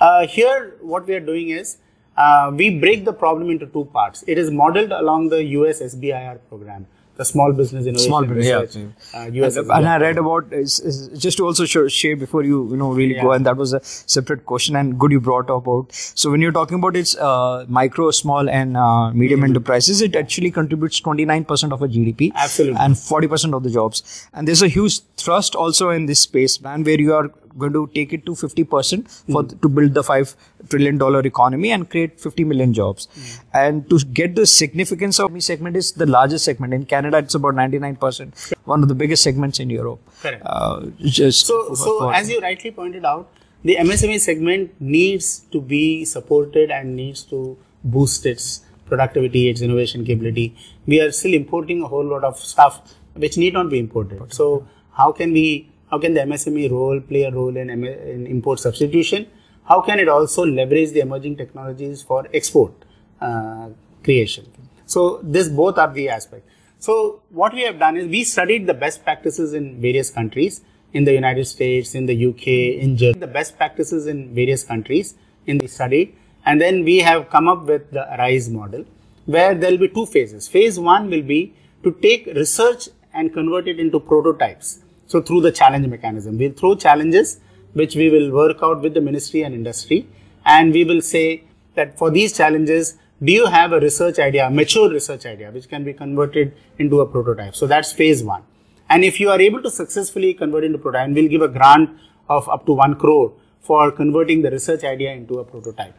[0.00, 1.78] Uh, here, what we are doing is
[2.16, 4.24] uh, we break the problem into two parts.
[4.26, 6.86] It is modeled along the US SBIR program
[7.16, 9.20] the small business innovation small business, yeah.
[9.20, 12.92] Uh, US and, and I read about just to also share before you you know
[12.92, 13.22] really yeah.
[13.22, 16.52] go and that was a separate question and good you brought about so when you're
[16.52, 19.50] talking about its uh, micro small and uh, medium mm-hmm.
[19.50, 24.48] enterprises it actually contributes 29% of a GDP absolutely and 40% of the jobs and
[24.48, 28.12] there's a huge thrust also in this space man where you are going to take
[28.12, 29.60] it to 50% for mm.
[29.60, 30.36] to build the 5
[30.68, 33.40] trillion dollar economy and create 50 million jobs mm.
[33.52, 37.34] and to get the significance of me segment is the largest segment in canada it's
[37.34, 40.42] about 99% one of the biggest segments in europe Correct.
[40.46, 43.28] Uh, just so for, so for, as you rightly pointed out
[43.64, 50.04] the MSME segment needs to be supported and needs to boost its productivity, its innovation
[50.04, 50.56] capability.
[50.86, 54.34] We are still importing a whole lot of stuff which need not be imported.
[54.34, 58.60] So how can we, how can the MSME role play a role in, in import
[58.60, 59.26] substitution?
[59.64, 62.72] How can it also leverage the emerging technologies for export
[63.20, 63.68] uh,
[64.02, 64.46] creation?
[64.86, 66.50] So this both are the aspects.
[66.78, 70.62] So what we have done is we studied the best practices in various countries
[70.94, 72.46] in the United States, in the UK,
[72.82, 75.14] in Germany, the best practices in various countries
[75.46, 76.16] in the study.
[76.46, 78.86] And then we have come up with the ARISE model
[79.26, 80.48] where there will be two phases.
[80.48, 84.82] Phase one will be to take research and convert it into prototypes.
[85.12, 87.38] So through the challenge mechanism, we'll throw challenges
[87.74, 90.08] which we will work out with the ministry and industry.
[90.46, 91.44] And we will say
[91.74, 95.68] that for these challenges, do you have a research idea, a mature research idea, which
[95.68, 97.54] can be converted into a prototype?
[97.54, 98.42] So that's phase one.
[98.88, 101.90] And if you are able to successfully convert into prototype, we'll give a grant
[102.30, 105.94] of up to one crore for converting the research idea into a prototype.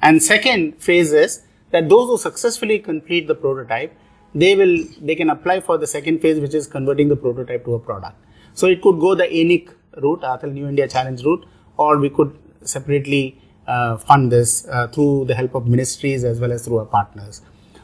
[0.00, 3.94] And second phase is that those who successfully complete the prototype,
[4.34, 7.74] they will they can apply for the second phase, which is converting the prototype to
[7.74, 8.16] a product.
[8.54, 9.68] So it could go the ANIC
[10.02, 11.46] route, Atal New India Challenge route,
[11.76, 16.52] or we could separately uh, fund this uh, through the help of ministries as well
[16.52, 17.42] as through our partners.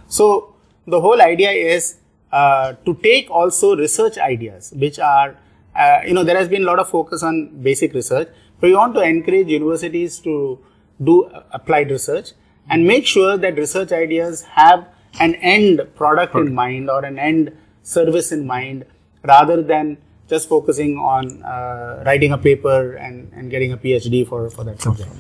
[0.09, 0.55] So
[0.87, 1.97] the whole idea is
[2.33, 5.37] uh, to take also research ideas, which are,
[5.75, 8.29] uh, you know, there has been a lot of focus on basic research,
[8.61, 10.59] but we want to encourage universities to
[11.03, 12.33] do applied research
[12.69, 14.87] and make sure that research ideas have
[15.19, 18.85] an end product in mind or an end service in mind
[19.25, 19.97] rather than
[20.31, 24.81] just focusing on uh, writing a paper and, and getting a PhD for, for that
[24.81, 25.11] subject.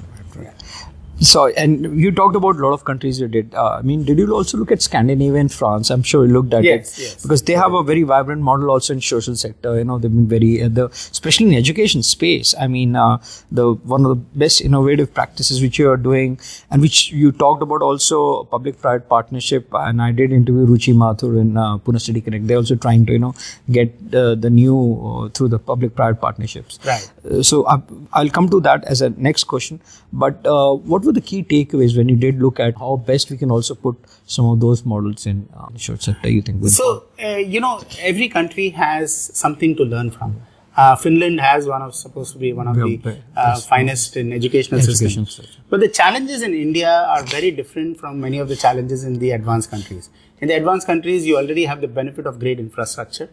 [1.20, 3.54] So, and you talked about a lot of countries you did.
[3.54, 5.90] Uh, I mean, did you also look at Scandinavia and France?
[5.90, 7.22] I'm sure you looked at yes, it yes.
[7.22, 9.76] because they have a very vibrant model also in social sector.
[9.76, 12.54] You know, they've been very, uh, the especially in education space.
[12.58, 13.18] I mean, uh,
[13.52, 16.40] the one of the best innovative practices which you are doing
[16.70, 19.68] and which you talked about also public-private partnership.
[19.74, 22.46] And I did interview Ruchi Mathur in uh, Pune Study Connect.
[22.46, 23.34] They're also trying to you know
[23.70, 26.78] get uh, the new uh, through the public-private partnerships.
[26.86, 27.44] Right.
[27.44, 27.82] So I,
[28.14, 29.80] I'll come to that as a next question.
[30.12, 33.36] But uh, what were the key takeaways when you did look at how best we
[33.42, 33.96] can also put
[34.36, 36.30] some of those models in uh, the short sector?
[36.30, 36.68] You think?
[36.68, 37.74] So, uh, you know,
[38.12, 40.40] every country has something to learn from.
[40.76, 44.32] Uh, Finland has one of supposed to be one of Yeah, the uh, finest in
[44.32, 45.34] educational Education systems.
[45.36, 45.64] system.
[45.68, 49.32] But the challenges in India are very different from many of the challenges in the
[49.38, 50.08] advanced countries.
[50.40, 53.28] In the advanced countries, you already have the benefit of great infrastructure.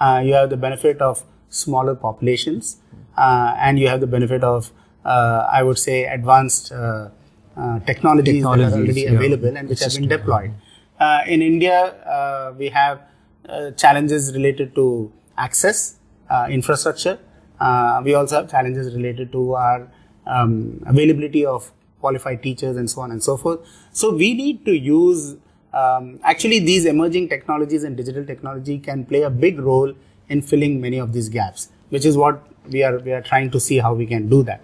[0.00, 2.76] Uh, you have the benefit of smaller populations,
[3.18, 4.70] uh, and you have the benefit of,
[5.08, 7.08] I would say, advanced uh,
[7.56, 9.12] uh, technologies, that are already yeah.
[9.12, 10.52] available and which have been deployed.
[10.98, 13.02] Uh, in India, uh, we have
[13.48, 15.96] uh, challenges related to access,
[16.30, 17.18] uh, infrastructure.
[17.60, 19.88] Uh, we also have challenges related to our
[20.26, 23.60] um, availability of qualified teachers and so on and so forth.
[23.92, 25.36] So we need to use
[25.72, 29.94] um, actually these emerging technologies and digital technology can play a big role
[30.28, 33.60] in filling many of these gaps, which is what we are we are trying to
[33.60, 34.60] see how we can do that.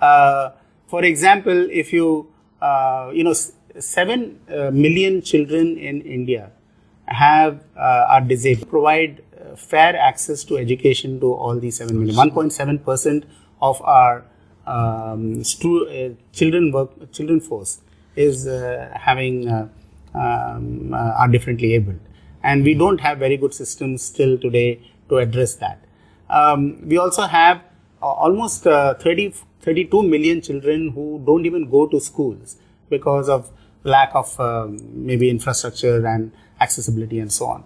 [0.00, 0.50] Uh,
[0.86, 2.28] for example, if you
[2.60, 3.34] uh, you know
[3.78, 6.50] seven uh, million children in India
[7.06, 8.68] have uh, are disabled.
[8.68, 9.22] Provide
[9.56, 12.16] fair access to education to all these seven million.
[12.16, 13.24] One point seven percent
[13.60, 14.24] of our
[14.66, 17.80] um, stu- uh, children work children force
[18.16, 19.68] is uh, having uh,
[20.14, 22.00] um, uh, are differently abled,
[22.42, 25.84] and we don't have very good systems still today to address that.
[26.28, 27.62] Um, we also have
[28.02, 29.34] uh, almost uh, 30,
[29.68, 32.56] 32 million children who don't even go to schools
[32.88, 33.50] because of
[33.84, 37.64] lack of um, maybe infrastructure and accessibility and so on.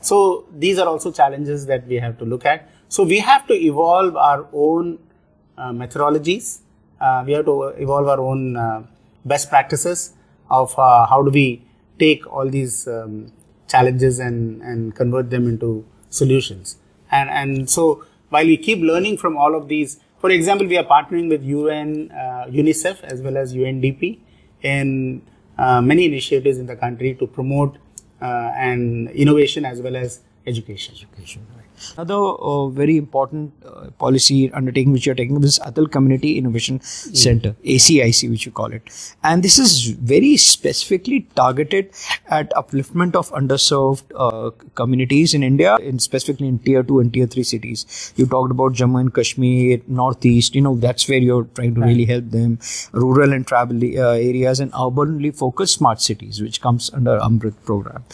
[0.00, 2.70] So these are also challenges that we have to look at.
[2.88, 4.98] So we have to evolve our own
[5.58, 6.60] uh, methodologies.
[7.00, 8.82] Uh, we have to evolve our own uh,
[9.24, 10.14] best practices
[10.50, 11.64] of uh, how do we
[11.98, 13.30] take all these um,
[13.68, 16.76] challenges and, and convert them into solutions.
[17.10, 20.84] And, and so while we keep learning from all of these, for example, we are
[20.84, 24.20] partnering with UN, uh, UNICEF as well as UNDP
[24.62, 25.20] in
[25.58, 27.76] uh, many initiatives in the country to promote
[28.20, 30.94] uh, and innovation as well as education.
[30.94, 31.44] education.
[31.82, 31.98] Right.
[31.98, 37.54] Another uh, very important uh, policy undertaking which you're taking is Atal Community Innovation Center,
[37.64, 38.82] ACIC, which you call it.
[39.22, 41.90] And this is very specifically targeted
[42.28, 47.26] at upliftment of underserved uh, communities in India, in specifically in tier two and tier
[47.26, 48.12] three cities.
[48.16, 52.04] You talked about Jammu and Kashmir, Northeast, you know, that's where you're trying to really
[52.04, 52.58] help them.
[52.92, 58.04] Rural and tribal uh, areas and urbanly focused smart cities, which comes under AMRUT program.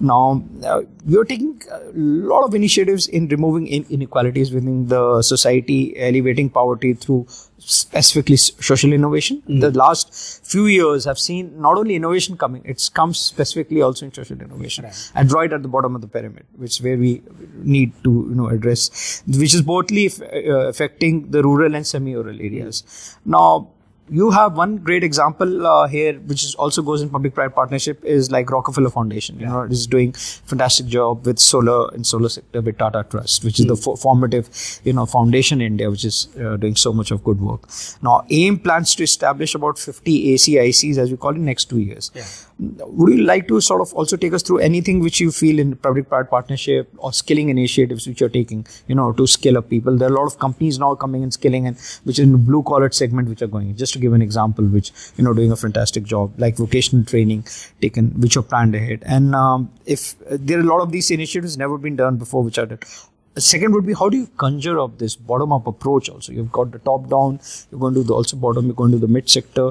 [0.00, 6.50] Now, uh, you're taking a lot of initiatives in removing inequalities within the society, elevating
[6.50, 7.26] poverty through
[7.58, 9.42] specifically social innovation.
[9.46, 14.12] The last few years have seen not only innovation coming, it's comes specifically also in
[14.12, 14.86] social innovation.
[15.14, 17.22] And right at the bottom of the pyramid, which is where we
[17.62, 23.16] need to you know address, which is bothly uh, affecting the rural and semi-rural areas.
[23.24, 23.70] Now
[24.10, 28.30] you have one great example uh, here, which is also goes in public-private partnership, is
[28.30, 29.38] like Rockefeller Foundation.
[29.38, 33.44] You know, it is doing fantastic job with solar and solar sector with Tata Trust,
[33.44, 34.48] which is the fo- formative,
[34.84, 37.68] you know, foundation in India, which is uh, doing so much of good work.
[38.02, 42.10] Now, AIM plans to establish about 50 ACICs, as we call it, next two years.
[42.14, 42.24] Yeah.
[42.60, 45.76] Would you like to sort of also take us through anything which you feel in
[45.76, 49.96] public-private partnership or skilling initiatives which you're taking, you know, to scale up people?
[49.96, 52.90] There are a lot of companies now coming and skilling, and which in the blue-collar
[52.90, 53.76] segment, which are going.
[53.76, 57.46] Just to give an example, which you know, doing a fantastic job, like vocational training
[57.80, 59.04] taken, which are planned ahead.
[59.06, 62.42] And um, if uh, there are a lot of these initiatives never been done before,
[62.42, 62.66] which are
[63.38, 63.46] done.
[63.48, 66.32] Second would be how do you conjure up this bottom up approach also?
[66.32, 68.98] You've got the top down, you're going to do the also bottom, you're going to
[68.98, 69.70] do the mid sector.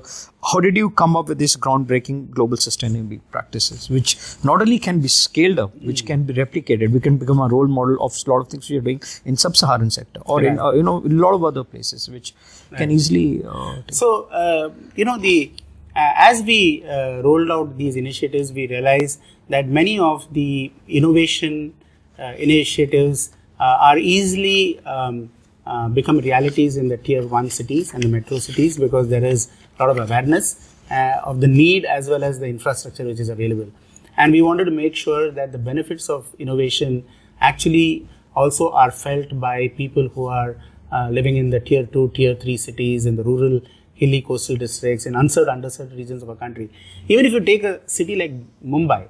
[0.52, 5.02] How did you come up with these groundbreaking global sustainability practices, which not only can
[5.02, 8.30] be scaled up, which can be replicated, we can become a role model of a
[8.30, 11.20] lot of things we are doing in sub-Saharan sector or in uh, you know in
[11.20, 12.34] a lot of other places, which
[12.76, 13.44] can easily.
[13.46, 15.52] Uh, So, uh, you know, the
[15.96, 21.74] uh, as we uh, rolled out these initiatives, we realized that many of the innovation
[22.20, 23.32] uh, initiatives
[23.66, 25.30] are easily um,
[25.66, 29.50] uh, become realities in the tier one cities and the metro cities because there is
[29.78, 33.30] a lot of awareness uh, of the need as well as the infrastructure which is
[33.30, 33.70] available.
[34.16, 37.04] And we wanted to make sure that the benefits of innovation
[37.42, 40.56] actually also are felt by people who are
[40.92, 43.60] uh, living in the tier 2 tier 3 cities in the rural
[43.94, 46.70] hilly coastal districts in unserved underserved regions of our country
[47.08, 48.34] even if you take a city like
[48.74, 49.02] mumbai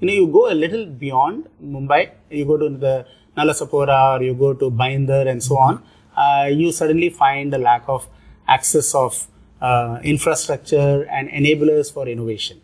[0.00, 1.46] you know you go a little beyond
[1.76, 2.94] mumbai you go to the
[3.40, 5.82] nalasopara or you go to Bhayandar and so on
[6.16, 8.08] uh, you suddenly find a lack of
[8.46, 9.26] access of
[9.60, 12.60] uh, infrastructure and enablers for innovation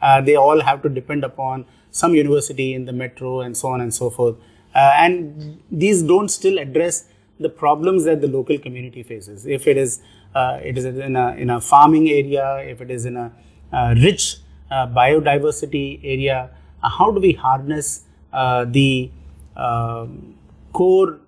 [0.00, 3.80] uh, they all have to depend upon some university in the metro and so on
[3.80, 4.36] and so forth.
[4.74, 7.04] Uh, and these don't still address
[7.40, 9.46] the problems that the local community faces.
[9.46, 10.00] If it is,
[10.34, 13.32] uh, it is in a, in a farming area, if it is in a
[13.72, 14.36] uh, rich
[14.70, 16.50] biodiversity area,
[16.82, 19.10] how do we harness the
[19.58, 20.36] um,
[20.72, 21.20] core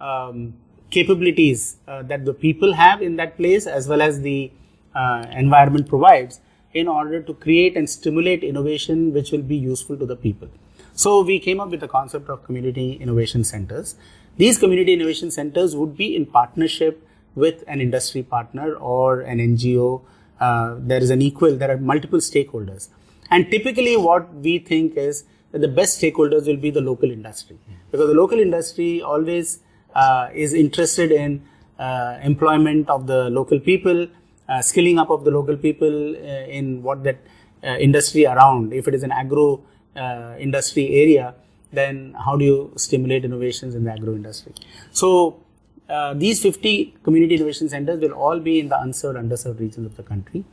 [0.00, 0.54] um,
[0.90, 4.50] capabilities uh, that the people have in that place as well as the
[4.94, 6.40] uh, environment provides
[6.72, 10.48] in order to create and stimulate innovation which will be useful to the people.
[10.94, 13.96] So we came up with the concept of community innovation centers.
[14.36, 20.02] These community innovation centers would be in partnership with an industry partner or an NGO.
[20.40, 22.88] Uh, there is an equal, there are multiple stakeholders.
[23.30, 27.58] And typically what we think is that the best stakeholders will be the local industry
[27.90, 29.60] because the local industry always
[29.94, 31.42] uh, is interested in
[31.78, 34.06] uh, employment of the local people,
[34.48, 37.18] uh, skilling up of the local people uh, in what that
[37.62, 38.72] uh, industry around.
[38.72, 39.62] If it is an agro
[39.96, 41.34] uh, industry area,
[41.72, 44.52] then how do you stimulate innovations in the agro industry?
[44.92, 45.42] So
[46.14, 50.02] these 50 community innovation centers will all be in the unserved, underserved regions of the
[50.02, 50.44] country.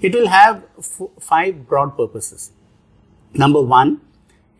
[0.00, 2.50] It will have f- five broad purposes.
[3.34, 4.00] Number one,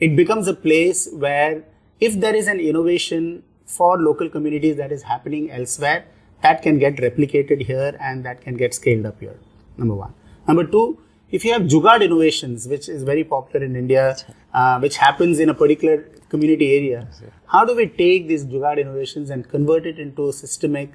[0.05, 1.63] it becomes a place where
[2.01, 6.05] if there is an innovation for local communities that is happening elsewhere,
[6.41, 9.39] that can get replicated here and that can get scaled up here.
[9.77, 10.15] Number one.
[10.49, 10.99] Number two,
[11.31, 14.17] if you have Jugad innovations, which is very popular in India,
[14.53, 15.99] uh, which happens in a particular
[16.29, 17.09] community area,
[17.47, 20.91] how do we take these Jugad innovations and convert it into systemic,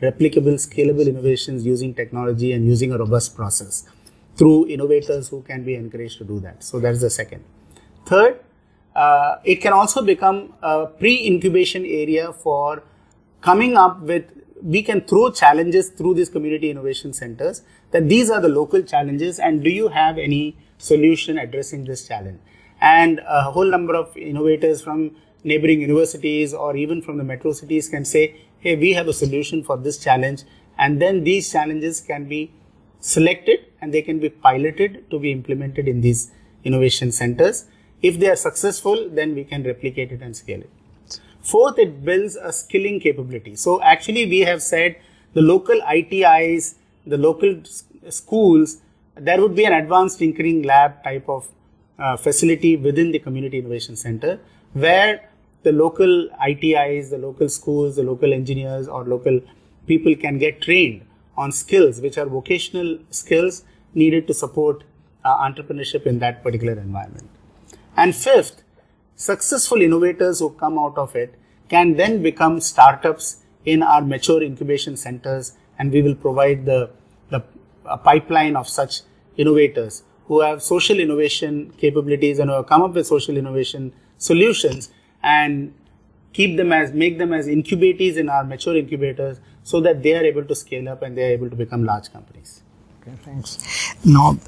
[0.00, 3.84] replicable, scalable innovations using technology and using a robust process
[4.36, 6.62] through innovators who can be encouraged to do that?
[6.62, 7.44] So that's the second.
[8.06, 8.40] Third,
[8.94, 12.82] uh, it can also become a pre-incubation area for
[13.40, 14.24] coming up with
[14.62, 19.38] we can throw challenges through these community innovation centers that these are the local challenges
[19.38, 22.38] and do you have any solution addressing this challenge?
[22.80, 27.88] And a whole number of innovators from neighboring universities or even from the metro cities
[27.88, 30.44] can say hey we have a solution for this challenge
[30.78, 32.52] and then these challenges can be
[33.00, 36.30] selected and they can be piloted to be implemented in these
[36.62, 37.66] innovation centers
[38.02, 40.70] if they are successful then we can replicate it and scale it
[41.42, 43.56] Fourth, it builds a skilling capability.
[43.56, 44.96] So actually, we have said
[45.34, 46.74] the local ITIs,
[47.04, 47.62] the local
[48.10, 48.78] schools,
[49.16, 51.48] there would be an advanced tinkering lab type of
[51.98, 54.38] uh, facility within the community innovation center
[54.72, 55.28] where
[55.64, 59.40] the local ITIs, the local schools, the local engineers or local
[59.86, 61.04] people can get trained
[61.36, 64.84] on skills which are vocational skills needed to support
[65.24, 67.28] uh, entrepreneurship in that particular environment.
[67.96, 68.62] And fifth,
[69.16, 71.38] successful innovators who come out of it
[71.68, 76.90] can then become startups in our mature incubation centers, and we will provide the,
[77.30, 77.42] the
[78.04, 79.02] pipeline of such
[79.36, 84.90] innovators who have social innovation capabilities and who have come up with social innovation solutions
[85.22, 85.74] and
[86.32, 90.24] keep them as make them as incubators in our mature incubators so that they are
[90.24, 92.62] able to scale up and they are able to become large companies.
[93.00, 93.94] Okay, thanks.
[94.04, 94.38] Now,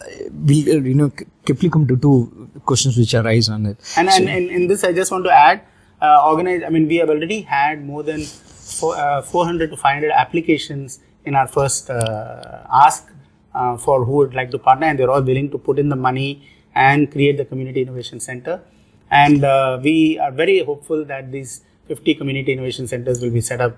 [0.44, 1.10] we you know
[1.44, 3.76] quickly come to two questions which arise on it.
[3.96, 5.62] And, so, and, and in this, I just want to add,
[6.00, 6.62] uh, organize.
[6.64, 11.34] I mean, we have already had more than four, uh, 400 to 500 applications in
[11.34, 13.10] our first uh, ask
[13.54, 15.96] uh, for who would like to partner, and they're all willing to put in the
[15.96, 18.62] money and create the community innovation center.
[19.10, 23.60] And uh, we are very hopeful that these 50 community innovation centers will be set
[23.60, 23.76] up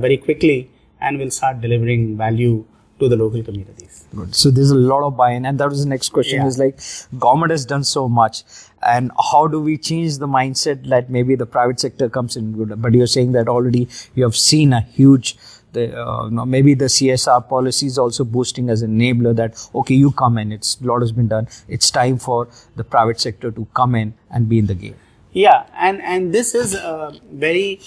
[0.00, 0.70] very quickly
[1.00, 2.64] and will start delivering value
[3.00, 4.04] to the local communities.
[4.14, 4.34] Good.
[4.34, 6.40] So there's a lot of buy-in, and that was the next question.
[6.40, 6.46] Yeah.
[6.46, 6.78] Is like
[7.18, 8.42] government has done so much,
[8.82, 12.80] and how do we change the mindset that maybe the private sector comes in good?
[12.80, 15.36] But you're saying that already you have seen a huge.
[15.72, 20.10] The, uh, maybe the CSR policy is also boosting as an enabler that okay you
[20.10, 23.68] come in it's a lot has been done it's time for the private sector to
[23.72, 24.96] come in and be in the game
[25.32, 27.80] yeah and and this is a very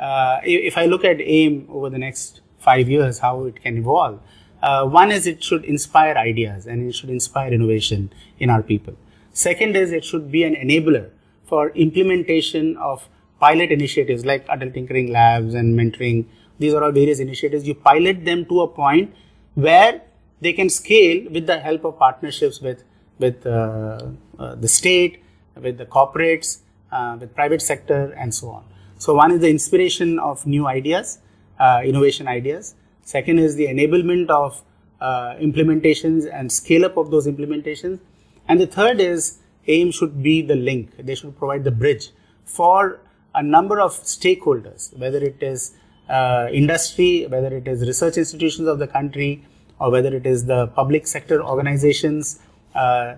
[0.00, 4.18] uh, if I look at AIM over the next five years how it can evolve
[4.62, 8.94] uh, one is it should inspire ideas and it should inspire innovation in our people.
[9.32, 11.10] Second is it should be an enabler
[11.44, 13.08] for implementation of
[13.40, 16.26] pilot initiatives like Atal tinkering labs and mentoring.
[16.58, 17.66] These are all various initiatives.
[17.66, 19.14] You pilot them to a point
[19.54, 20.02] where
[20.40, 22.84] they can scale with the help of partnerships with
[23.18, 23.98] with uh,
[24.38, 25.22] uh, the state,
[25.56, 26.58] with the corporates,
[26.92, 28.64] uh, with private sector, and so on.
[28.98, 31.18] So one is the inspiration of new ideas,
[31.58, 32.74] uh, innovation ideas.
[33.08, 34.62] Second is the enablement of
[35.00, 38.00] uh, implementations and scale up of those implementations.
[38.46, 40.90] And the third is AIM should be the link.
[40.98, 42.10] They should provide the bridge
[42.44, 43.00] for
[43.34, 45.72] a number of stakeholders, whether it is
[46.10, 49.42] uh, industry, whether it is research institutions of the country,
[49.78, 52.40] or whether it is the public sector organizations,
[52.74, 53.14] uh,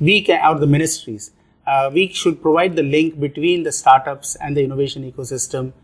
[0.00, 1.32] we can, or the ministries.
[1.66, 5.74] Uh, we should provide the link between the startups and the innovation ecosystem,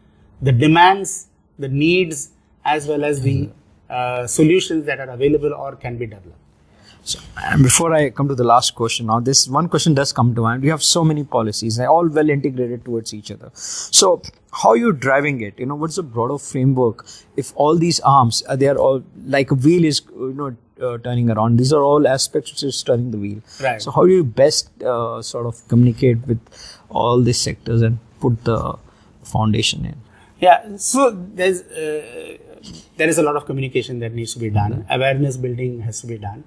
[0.40, 1.26] the demands,
[1.58, 2.30] the needs,
[2.64, 3.50] as well as the
[3.90, 6.38] uh, solutions that are available or can be developed.
[7.04, 10.36] So, and before I come to the last question, now this one question does come
[10.36, 10.62] to mind.
[10.62, 13.50] We have so many policies, they're all well integrated towards each other.
[13.54, 15.58] So, how are you driving it?
[15.58, 17.04] You know, what's the broader framework?
[17.36, 20.98] If all these arms, uh, they are all like a wheel is, you know, uh,
[20.98, 21.58] turning around.
[21.58, 23.40] These are all aspects which is turning the wheel.
[23.60, 23.82] Right.
[23.82, 26.40] So, how do you best uh, sort of communicate with
[26.88, 28.78] all these sectors and put the
[29.24, 29.96] foundation in?
[30.38, 30.76] Yeah.
[30.76, 32.36] So there's uh,
[33.02, 34.72] there is a lot of communication that needs to be done.
[34.72, 34.92] Mm-hmm.
[34.96, 36.44] Awareness building has to be done.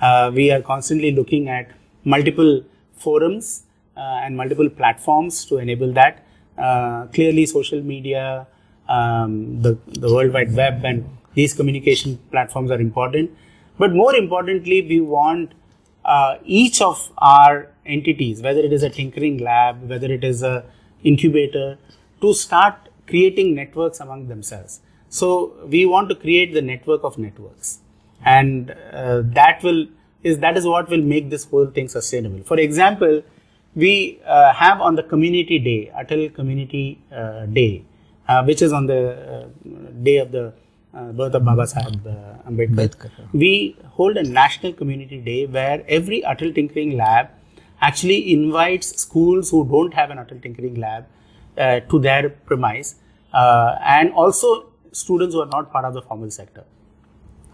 [0.00, 1.72] Uh, we are constantly looking at
[2.04, 2.62] multiple
[3.04, 3.64] forums
[3.96, 6.22] uh, and multiple platforms to enable that.
[6.56, 8.46] Uh, clearly, social media,
[8.88, 11.04] um, the, the World Wide Web, and
[11.34, 13.36] these communication platforms are important.
[13.76, 15.52] But more importantly, we want
[16.04, 20.64] uh, each of our entities, whether it is a tinkering lab, whether it is a
[21.02, 21.78] incubator,
[22.20, 22.76] to start
[23.08, 24.80] creating networks among themselves.
[25.08, 27.78] So we want to create the network of networks,
[28.24, 29.86] and uh, that will
[30.22, 32.42] is that is what will make this whole thing sustainable.
[32.44, 33.22] For example,
[33.74, 37.84] we uh, have on the community day, Atal Community uh, Day,
[38.28, 40.52] uh, which is on the uh, day of the
[40.94, 42.04] uh, birth of Baba Sahib
[42.48, 43.10] Ambedkar.
[43.32, 47.28] We hold a national community day where every Atal Tinkering Lab
[47.80, 51.04] actually invites schools who don't have an Atal Tinkering Lab
[51.90, 52.96] to their premise,
[53.32, 54.66] and also
[55.02, 56.64] students who are not part of the formal sector.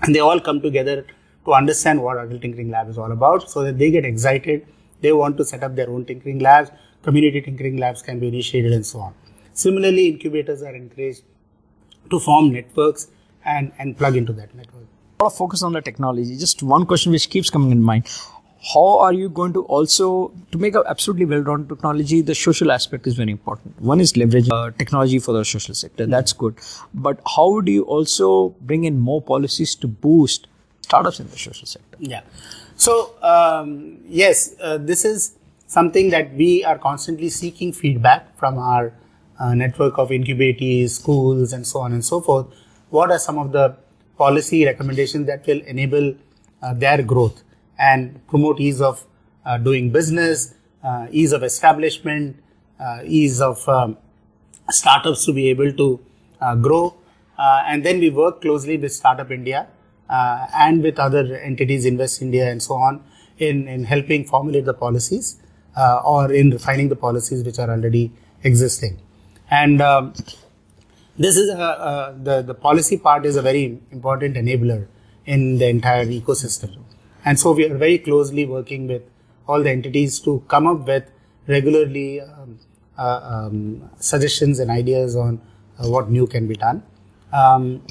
[0.02, 1.04] And they all come together
[1.44, 4.66] to understand what Atal Tinkering Lab is all about so that they get excited.
[5.00, 6.70] They want to set up their own tinkering labs.
[7.02, 9.14] Community tinkering labs can be initiated and so on.
[9.52, 11.24] Similarly, incubators are encouraged
[12.10, 13.08] to form networks
[13.44, 14.86] and, and plug into that network.
[15.20, 16.36] A lot of focus on the technology.
[16.36, 18.06] Just one question which keeps coming in mind
[18.70, 23.06] how are you going to also to make an absolutely well-rounded technology the social aspect
[23.06, 23.80] is very important.
[23.80, 26.06] One is leveraging uh, technology for the social sector.
[26.06, 26.56] That's good.
[26.94, 30.46] But how do you also bring in more policies to boost
[30.82, 31.96] startups in the social sector?
[31.98, 32.20] Yeah.
[32.76, 35.36] So um, yes uh, this is
[35.66, 38.92] something that we are constantly seeking feedback from our
[39.40, 42.46] uh, network of incubators schools and so on and so forth.
[42.90, 43.76] What are some of the
[44.16, 46.14] policy recommendations that will enable
[46.62, 47.42] uh, their growth
[47.88, 49.04] and promote ease of
[49.44, 50.54] uh, doing business,
[50.84, 52.36] uh, ease of establishment,
[52.80, 53.96] uh, ease of um,
[54.70, 55.88] startups to be able to
[56.40, 56.84] uh, grow.
[57.38, 59.66] Uh, and then we work closely with Startup India
[60.64, 63.02] and with other entities, Invest India and so on,
[63.38, 65.36] in, in helping formulate the policies
[66.04, 68.12] or in refining the policies which are already
[68.50, 69.00] existing.
[69.50, 70.12] And um,
[71.18, 74.86] this is a, a, the the policy part is a very important enabler
[75.26, 76.70] in the entire ecosystem,
[77.24, 79.02] and so we are very closely working with
[79.46, 81.10] all the entities to come up with
[81.46, 82.58] regularly um,
[82.98, 85.40] uh, um, suggestions and ideas on
[85.78, 86.82] uh, what new can be done.
[87.32, 87.82] Um,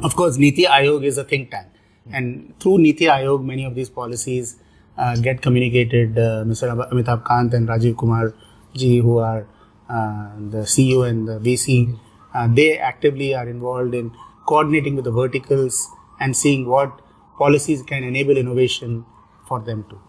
[0.00, 1.68] of course, Niti Aayog is a think tank,
[2.12, 4.56] and through Niti Aayog, many of these policies
[4.98, 6.18] uh, get communicated.
[6.18, 6.90] Uh, Mr.
[6.90, 8.34] Amitabh Kant and Rajiv Kumar
[8.74, 9.46] ji, who are
[9.88, 11.98] uh, the CEO and the VC,
[12.34, 14.10] uh, they actively are involved in
[14.46, 15.88] coordinating with the verticals
[16.18, 17.00] and seeing what
[17.38, 19.04] policies can enable innovation
[19.46, 20.00] for them too.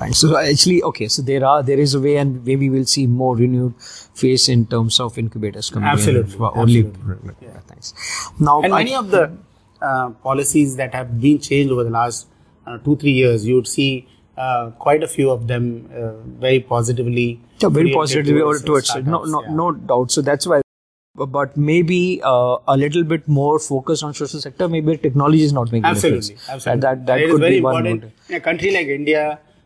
[0.00, 0.14] Right.
[0.14, 1.06] So actually, okay.
[1.08, 3.74] So there are there is a way, and maybe we'll see more renewed
[4.14, 6.34] face in terms of incubators coming Absolutely.
[6.34, 6.42] in.
[6.42, 7.34] Only Absolutely.
[7.42, 7.60] yeah.
[7.66, 7.92] thanks.
[8.38, 9.36] Now, And I- many of the
[9.82, 12.26] uh, policies that have been changed over the last
[12.66, 16.60] uh, two three years, you would see uh, quite a few of them uh, very
[16.60, 17.40] positively.
[17.58, 19.06] Yeah, very positively or towards it.
[19.06, 19.52] No, no, yeah.
[19.52, 20.10] no doubt.
[20.10, 20.62] So that's why.
[21.20, 21.98] Bu- But maybe
[22.32, 24.68] uh, a little bit more focus on social sector.
[24.74, 26.48] Maybe technology is not making a Absolutely, difference.
[26.56, 26.80] absolutely.
[26.86, 28.02] That that it is could very be one important.
[28.12, 28.30] motive.
[28.30, 29.24] In a country like India,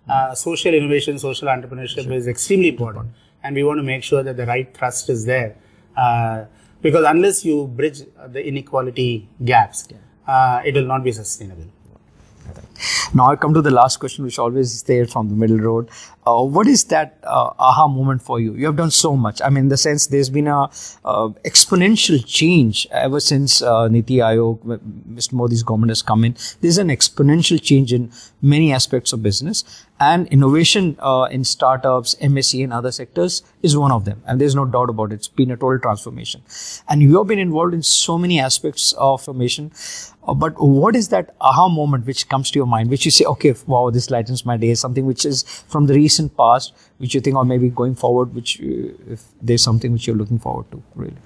[0.08, 3.08] uh, social innovation, social entrepreneurship is extremely important,
[3.42, 5.54] and we want to make sure that the right thrust is there.
[5.96, 6.44] Uh,
[6.88, 9.10] because unless you bridge uh, the inequality
[9.52, 9.86] gaps,
[10.26, 11.70] uh, it will not be sustainable.
[13.14, 15.88] Now I come to the last question, which always is there from the middle road.
[16.26, 18.54] Uh, what is that uh, aha moment for you?
[18.54, 19.42] You have done so much.
[19.42, 20.62] I mean, in the sense there's been a
[21.04, 24.80] uh, exponential change ever since uh, Niti Aayog,
[25.12, 25.34] Mr.
[25.34, 26.34] Modi's government has come in.
[26.60, 28.10] There's an exponential change in
[28.40, 33.92] many aspects of business, and innovation uh, in startups, MSC, and other sectors is one
[33.92, 34.22] of them.
[34.26, 35.16] And there's no doubt about it.
[35.16, 36.42] It's been a total transformation,
[36.88, 39.72] and you have been involved in so many aspects of formation.
[40.26, 43.24] Uh, but what is that aha moment which comes to your mind, which you say,
[43.24, 47.20] okay, wow, this lightens my day, something which is from the recent past, which you
[47.20, 50.82] think, or maybe going forward, which uh, if there's something which you're looking forward to,
[50.94, 51.16] really?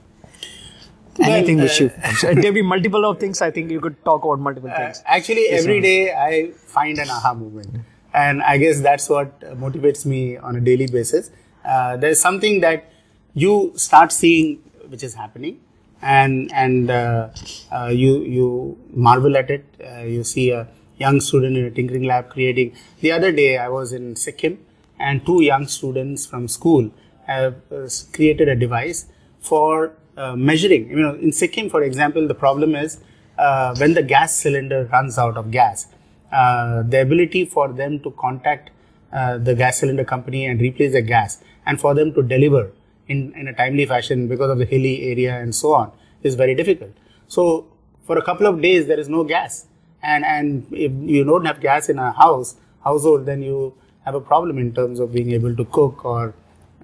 [1.20, 1.90] Anything which you,
[2.22, 3.42] there'll be multiple of things.
[3.42, 5.02] I think you could talk about multiple things.
[5.04, 7.80] Actually, every day I find an aha moment,
[8.14, 11.32] and I guess that's what uh, motivates me on a daily basis.
[11.64, 12.92] Uh, there's something that
[13.34, 15.58] you start seeing which is happening,
[16.02, 17.30] and and uh,
[17.72, 19.64] uh, you you marvel at it.
[19.84, 22.76] Uh, you see a young student in a tinkering lab creating.
[23.00, 24.58] The other day I was in Sikkim,
[24.98, 26.90] and two young students from school
[27.26, 29.06] have uh, created a device
[29.40, 30.88] for uh, measuring.
[30.88, 33.00] You know, in Sikkim, for example, the problem is
[33.38, 35.86] uh, when the gas cylinder runs out of gas,
[36.32, 38.70] uh, the ability for them to contact
[39.12, 42.72] uh, the gas cylinder company and replace the gas, and for them to deliver
[43.06, 45.92] in, in a timely fashion because of the hilly area and so on
[46.22, 46.90] is very difficult.
[47.28, 47.66] So,
[48.04, 49.66] for a couple of days, there is no gas,
[50.02, 54.20] and and if you don't have gas in a house household, then you have a
[54.20, 56.34] problem in terms of being able to cook or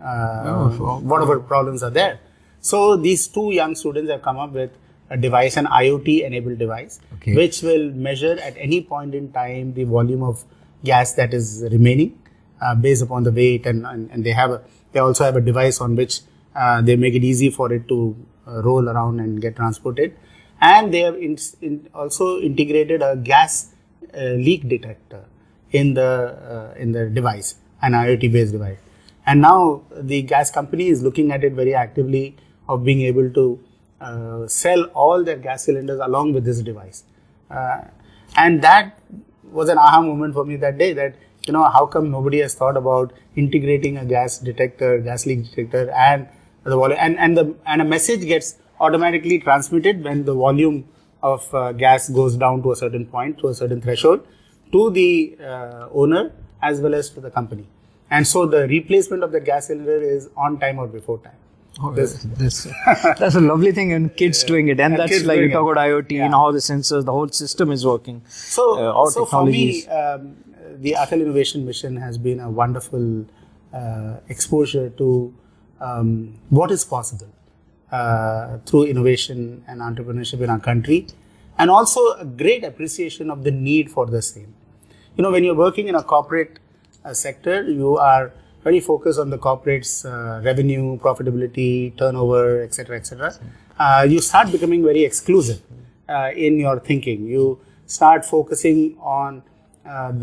[0.02, 0.70] uh,
[1.00, 2.18] whatever problems are there.
[2.60, 4.70] So these two young students have come up with
[5.10, 7.34] a device, an IoT enabled device, Okay.
[7.34, 10.44] which will measure at any point in time the volume of
[10.82, 12.18] gas that is remaining
[12.60, 14.62] uh, based upon the weight, and, and, and they have a,
[14.92, 16.20] they also have a device on which
[16.56, 18.16] uh, they make it easy for it to
[18.46, 20.14] uh, roll around and get transported,
[20.60, 23.72] and they have in, in also integrated a gas
[24.16, 25.24] uh, leak detector
[25.70, 28.78] in the uh, in the device, an IoT based device.
[29.26, 32.36] And now the gas company is looking at it very actively
[32.68, 33.60] of being able to
[34.00, 37.04] uh, sell all their gas cylinders along with this device.
[37.50, 37.82] Uh,
[38.36, 38.98] and that
[39.50, 41.14] was an aha moment for me that day that,
[41.46, 45.90] you know, how come nobody has thought about integrating a gas detector, gas leak detector
[45.90, 46.28] and
[46.64, 50.86] the and, and the and a message gets automatically transmitted when the volume
[51.22, 54.26] of uh, gas goes down to a certain point, to a certain threshold,
[54.72, 56.32] to the uh, owner
[56.62, 57.66] as well as to the company.
[58.10, 61.36] And so the replacement of the gas cylinder is on time or before time.
[61.82, 62.64] Oh, This- that's,
[63.18, 65.72] that's a lovely thing, and kids doing it, and And that's like you talk it.
[65.72, 66.24] about IoT Yeah.
[66.26, 68.22] and how the sensors, the whole system is working.
[68.28, 70.36] So, Uh, so for me, um,
[70.76, 73.24] the Atal Innovation Mission has been a wonderful
[73.72, 75.34] uh, exposure to
[75.80, 77.26] um, what is possible
[77.94, 81.06] uh, through innovation and entrepreneurship in our country,
[81.58, 84.52] and also a great appreciation of the need for the same.
[85.16, 86.58] You know, when you're working in a corporate
[87.04, 88.32] uh, sector, you are
[88.64, 93.32] very focused on the corporate's uh, revenue, profitability, turnover, etc., etc.
[93.78, 95.60] Uh, you start becoming very exclusive
[96.08, 97.26] uh, in your thinking.
[97.26, 99.44] You start focusing on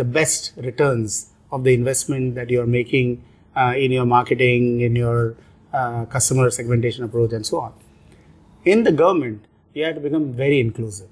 [0.02, 3.24] the best returns of the investment that you're making
[3.56, 5.36] in your marketing, in your
[5.74, 7.74] uh, customer segmentation approach, and so on
[8.66, 11.08] in the government, you have to become very inclusive.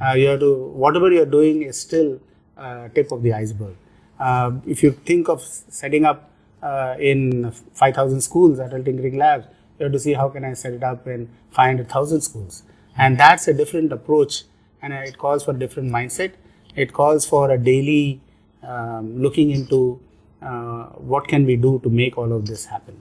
[0.00, 2.20] Uh, you have to whatever you are doing is still
[2.56, 3.74] uh, tip of the iceberg.
[4.18, 6.30] Uh, if you think of setting up
[6.62, 9.46] uh, in 5,000 schools at tinkering labs,
[9.78, 12.64] You have to see how can I set it up in 500,000 schools.
[12.98, 14.44] And that's a different approach
[14.82, 16.32] and it calls for a different mindset.
[16.76, 18.20] It calls for a daily
[18.62, 19.98] um, looking into
[20.42, 23.00] uh, what can we do to make all of this happen.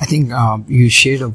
[0.00, 1.28] I think um, you shared a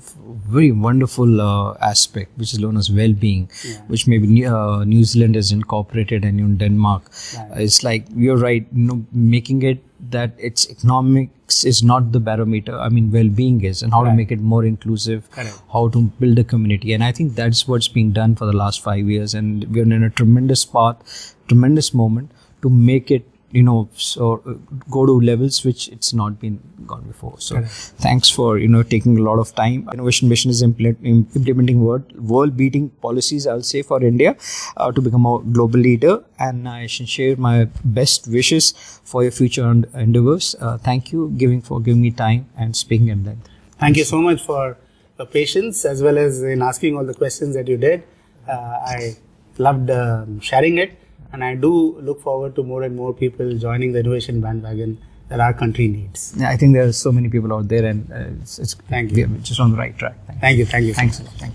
[0.55, 3.81] very wonderful uh, aspect, which is known as well-being, Yeah.
[3.87, 7.11] which maybe New, uh, New Zealand has incorporated and in Denmark.
[7.37, 7.61] Right.
[7.61, 12.77] It's like you're right, you know, making it that its economics is not the barometer.
[12.79, 15.61] I mean, well-being is, and how to make it more inclusive, Correct.
[15.73, 18.81] how to build a community, and I think that's what's being done for the last
[18.81, 22.31] five years, and we're in a tremendous path, tremendous moment
[22.61, 24.53] to make it you know so uh,
[24.91, 27.35] go to levels which it's not been gone before.
[27.39, 27.71] So Correct.
[28.05, 29.89] thanks for you know taking a lot of time.
[29.93, 30.99] Innovation mission is implement,
[31.35, 34.35] implementing world world beating policies i'll say for india
[34.77, 36.23] uh, to become a global leader.
[36.39, 40.55] And i should share my best wishes for your future en- endeavors.
[40.59, 43.49] Uh, thank you giving for giving me time and speaking at length.
[43.79, 44.77] Thank you so much for
[45.17, 48.03] the patience as well as in asking all the questions that you did.
[48.47, 49.15] Uh, I
[49.57, 50.91] loved um, sharing it,
[51.37, 51.71] and I do
[52.07, 54.97] look forward to more and more people joining the innovation bandwagon
[55.29, 56.21] that our country needs.
[56.41, 59.11] Yeah, i think there are so many people out there and uh, it's, it's Thank
[59.17, 59.27] you.
[59.49, 60.15] just on the right track
[60.45, 60.65] Thank you.
[60.65, 60.65] Thank you.
[60.75, 60.93] Thank you.
[60.93, 61.31] thanks a lot.
[61.31, 61.45] Thank you.